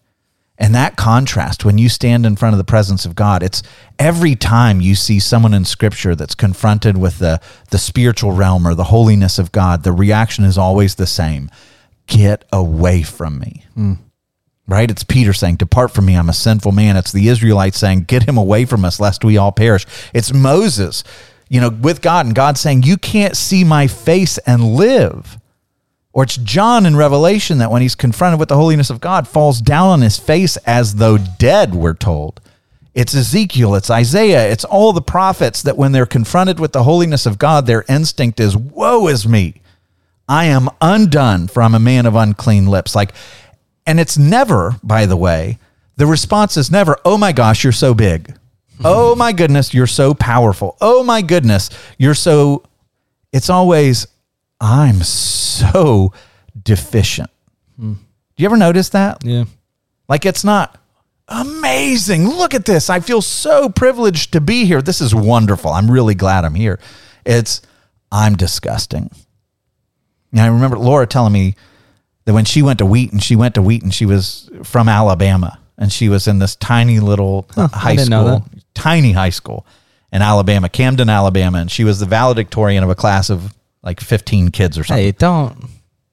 [0.62, 3.64] And that contrast, when you stand in front of the presence of God, it's
[3.98, 7.40] every time you see someone in scripture that's confronted with the,
[7.70, 11.50] the spiritual realm or the holiness of God, the reaction is always the same
[12.08, 13.64] get away from me.
[13.76, 13.94] Hmm.
[14.68, 14.92] Right?
[14.92, 16.98] It's Peter saying, Depart from me, I'm a sinful man.
[16.98, 19.86] It's the Israelites saying, Get him away from us, lest we all perish.
[20.14, 21.04] It's Moses,
[21.48, 25.40] you know, with God, and God saying, You can't see my face and live.
[26.20, 29.62] Or it's John in Revelation that when he's confronted with the holiness of God, falls
[29.62, 32.42] down on his face as though dead, we're told.
[32.94, 37.26] It's Ezekiel, it's Isaiah, it's all the prophets that when they're confronted with the holiness
[37.26, 39.62] of God, their instinct is, Woe is me.
[40.28, 42.96] I am undone, for I'm a man of unclean lips.
[42.96, 43.14] Like,
[43.88, 45.58] and it's never, by the way,
[45.96, 48.36] the response is never, Oh my gosh, you're so big.
[48.84, 50.76] oh my goodness, you're so powerful.
[50.82, 52.64] Oh my goodness, you're so.
[53.32, 54.06] It's always,
[54.60, 56.14] I'm so
[56.62, 57.30] deficient.
[57.80, 59.24] Do you ever notice that?
[59.24, 59.46] Yeah.
[60.08, 60.78] Like it's not
[61.28, 62.28] amazing.
[62.28, 62.90] Look at this.
[62.90, 64.82] I feel so privileged to be here.
[64.82, 65.72] This is wonderful.
[65.72, 66.80] I'm really glad I'm here.
[67.26, 67.62] It's
[68.12, 69.12] I'm disgusting.
[70.32, 71.56] And I remember Laura telling me
[72.26, 73.92] that when she went to Wheaton, she went to Wheaton.
[73.92, 79.12] She was from Alabama, and she was in this tiny little uh, high school, tiny
[79.12, 79.66] high school
[80.12, 84.52] in Alabama, Camden, Alabama, and she was the valedictorian of a class of like 15
[84.52, 85.06] kids or something.
[85.06, 85.56] Hey, don't.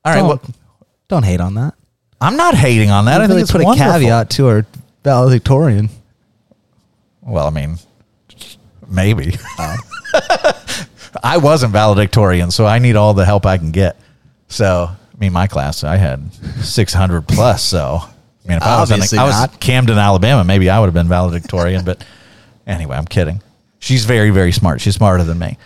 [0.05, 0.41] All right, don't, well,
[1.09, 1.75] don't hate on that.
[2.21, 3.21] I'm not hating on that.
[3.21, 3.91] I think really it's put wonderful.
[3.91, 4.67] a caveat to our
[5.05, 5.91] valedictorian.
[7.23, 7.79] Well, I mean,
[8.89, 9.35] maybe.
[11.23, 13.97] I wasn't valedictorian, so I need all the help I can get.
[14.49, 17.65] So, I mean, my class, I had 600 plus.
[17.65, 19.57] So, I mean, if I was, in, Obviously I was.
[19.59, 21.85] Camden, Alabama, maybe I would have been valedictorian.
[21.85, 22.05] but
[22.67, 23.43] anyway, I'm kidding.
[23.79, 24.81] She's very, very smart.
[24.81, 25.59] She's smarter than me.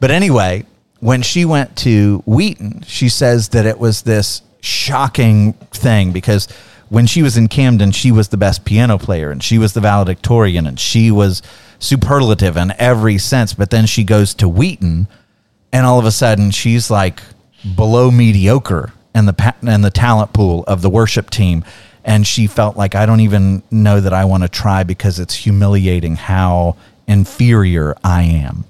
[0.00, 0.64] But anyway,
[1.00, 6.48] when she went to Wheaton, she says that it was this shocking thing because
[6.88, 9.80] when she was in Camden, she was the best piano player and she was the
[9.80, 11.42] valedictorian and she was
[11.78, 13.52] superlative in every sense.
[13.54, 15.08] But then she goes to Wheaton
[15.72, 17.20] and all of a sudden she's like
[17.74, 21.64] below mediocre in the in the talent pool of the worship team
[22.04, 25.34] and she felt like I don't even know that I want to try because it's
[25.34, 26.76] humiliating how
[27.08, 28.64] inferior I am.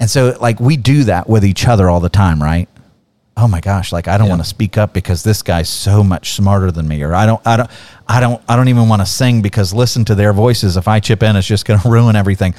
[0.00, 2.68] And so like we do that with each other all the time, right?
[3.36, 4.32] Oh my gosh, like I don't Yeah.
[4.32, 7.40] want to speak up because this guy's so much smarter than me or I don't
[7.46, 7.70] I don't
[8.08, 10.98] I don't I don't even want to sing because listen to their voices if I
[11.00, 12.54] chip in it's just going to ruin everything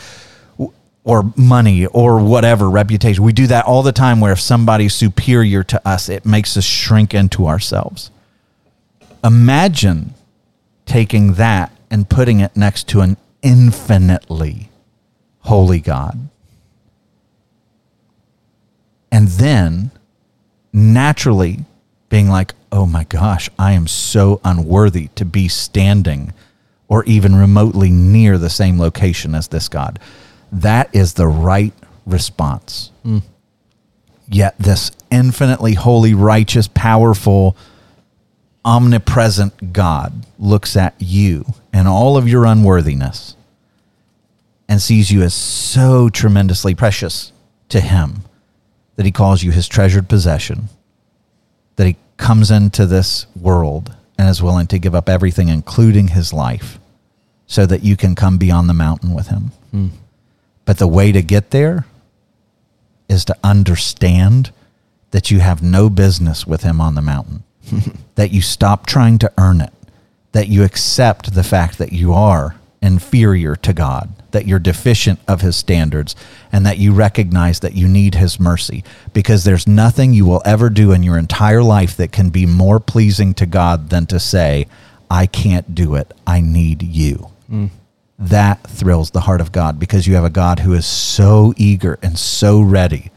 [1.03, 3.23] or money or whatever reputation.
[3.23, 6.63] We do that all the time where if somebody's superior to us, it makes us
[6.63, 8.11] shrink into ourselves.
[9.23, 10.13] Imagine
[10.85, 14.69] taking that and putting it next to an infinitely
[15.39, 16.29] holy God.
[19.11, 19.91] And then
[20.71, 21.59] naturally
[22.09, 26.33] being like, oh my gosh, I am so unworthy to be standing
[26.87, 29.99] or even remotely near the same location as this God.
[30.51, 31.73] That is the right
[32.05, 32.91] response.
[33.03, 33.19] Hmm.
[34.27, 37.57] Yet, this infinitely holy, righteous, powerful,
[38.63, 43.35] omnipresent God looks at you and all of your unworthiness
[44.69, 47.31] and sees you as so tremendously precious
[47.69, 48.23] to Him
[49.01, 50.69] that He calls you His treasured possession,
[51.75, 56.31] that He comes into this world and is willing to give up everything, including His
[56.31, 56.77] life,
[57.47, 59.53] so that you can come beyond the mountain with Him.
[59.71, 59.87] Hmm.
[60.65, 61.87] But the way to get there
[63.09, 64.51] is to understand
[65.09, 67.41] that you have no business with Him on the mountain,
[68.15, 69.73] that you stop trying to earn it,
[70.33, 75.41] that you accept the fact that you are inferior to God, that you're deficient of
[75.41, 76.15] his standards,
[76.51, 80.69] and that you recognize that you need his mercy because there's nothing you will ever
[80.69, 84.67] do in your entire life that can be more pleasing to God than to say,
[85.09, 86.13] I can't do it.
[86.25, 87.31] I need you.
[87.51, 87.69] Mm.
[88.17, 91.99] That thrills the heart of God because you have a God who is so eager
[92.01, 93.11] and so ready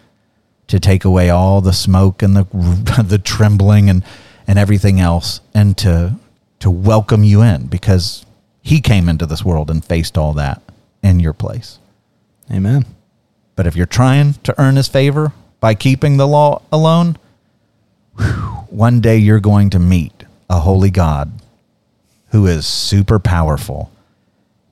[0.66, 2.44] to take away all the smoke and the
[3.06, 4.04] the trembling and
[4.46, 6.14] and everything else and to
[6.58, 8.24] to welcome you in because
[8.62, 10.62] he came into this world and faced all that
[11.04, 11.78] in your place.
[12.50, 12.84] Amen.
[13.54, 17.18] But if you're trying to earn his favor by keeping the law alone,
[18.16, 18.24] whew,
[18.70, 21.30] one day you're going to meet a holy God
[22.30, 23.92] who is super powerful.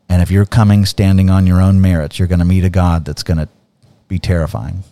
[0.08, 3.04] And if you're coming standing on your own merits, you're going to meet a God
[3.04, 3.48] that's going to
[4.08, 4.82] be terrifying.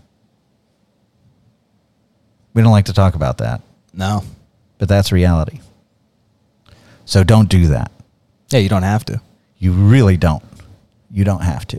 [2.55, 3.63] We don't like to talk about that.
[3.93, 4.23] No.
[4.79, 5.61] But that's reality.
[7.05, 7.91] So don't do that.
[8.51, 9.21] Yeah, you don't have to.
[9.59, 10.43] You really don't.
[11.11, 11.79] You don't have to.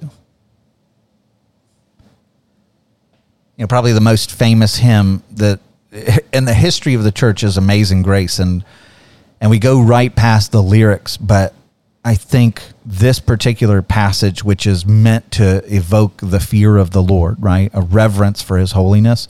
[3.58, 5.60] You know, probably the most famous hymn that
[6.34, 8.64] in the history of the church is Amazing Grace and
[9.40, 11.56] and we go right past the lyrics, but
[12.06, 17.38] I think this particular passage which is meant to evoke the fear of the Lord,
[17.42, 17.72] right?
[17.74, 19.28] A reverence for his holiness.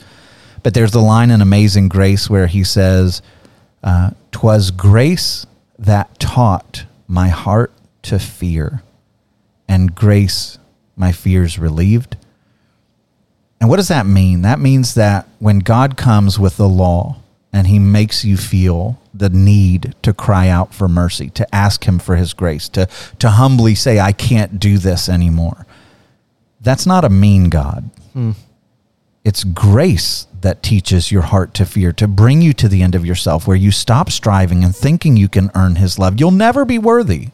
[0.62, 3.20] But there's the line in Amazing Grace where he says,
[3.82, 5.46] uh, "Twas grace
[5.78, 7.72] that taught my heart
[8.02, 8.82] to fear,
[9.72, 10.58] and grace
[10.96, 12.18] my fears relieved.
[13.58, 14.42] And what does that mean?
[14.42, 17.16] That means that when God comes with the law
[17.54, 21.98] and he makes you feel the need to cry out for mercy, to ask him
[21.98, 22.86] for his grace, to,
[23.18, 25.66] to humbly say, I can't do this anymore,
[26.60, 27.88] that's not a mean God.
[28.12, 28.32] Hmm.
[29.24, 33.06] It's grace that teaches your heart to fear, to bring you to the end of
[33.06, 36.20] yourself where you stop striving and thinking you can earn his love.
[36.20, 37.28] You'll never be worthy.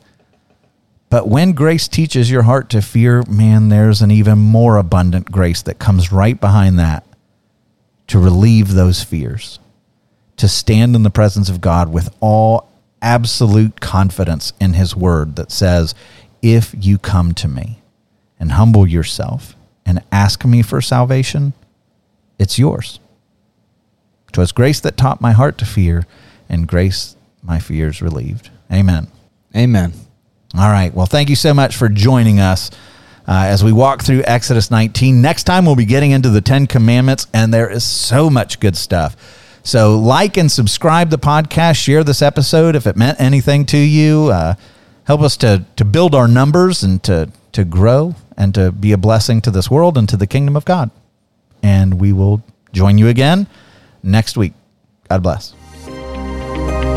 [1.11, 5.63] But when grace teaches your heart to fear, man, there's an even more abundant grace
[5.63, 7.05] that comes right behind that
[8.09, 9.59] to relieve those fears,
[10.37, 15.51] to stand in the presence of God with all absolute confidence in his word that
[15.51, 15.95] says,
[16.43, 17.81] if you come to me
[18.39, 19.57] and humble yourself
[19.87, 21.55] and ask me for salvation,
[22.39, 23.01] it's yours.
[24.33, 26.07] 'Twas grace that taught my heart to fear,
[26.49, 28.51] and grace my fears relieved.
[28.71, 29.09] Amen.
[29.57, 29.93] Amen.
[30.57, 30.93] All right.
[30.95, 32.71] Well, thank you so much for joining us
[33.27, 35.21] uh, as we walk through Exodus 19.
[35.21, 38.77] Next time, we'll be getting into the Ten Commandments, and there is so much good
[38.77, 39.17] stuff.
[39.63, 44.29] So, like and subscribe the podcast, share this episode if it meant anything to you.
[44.33, 44.55] Uh,
[45.05, 48.99] help us to, to build our numbers and to, to grow and to be a
[48.99, 50.91] blessing to this world and to the kingdom of God
[51.63, 52.43] and we will
[52.73, 53.47] join you again
[54.03, 54.53] next week.
[55.09, 55.58] God bless.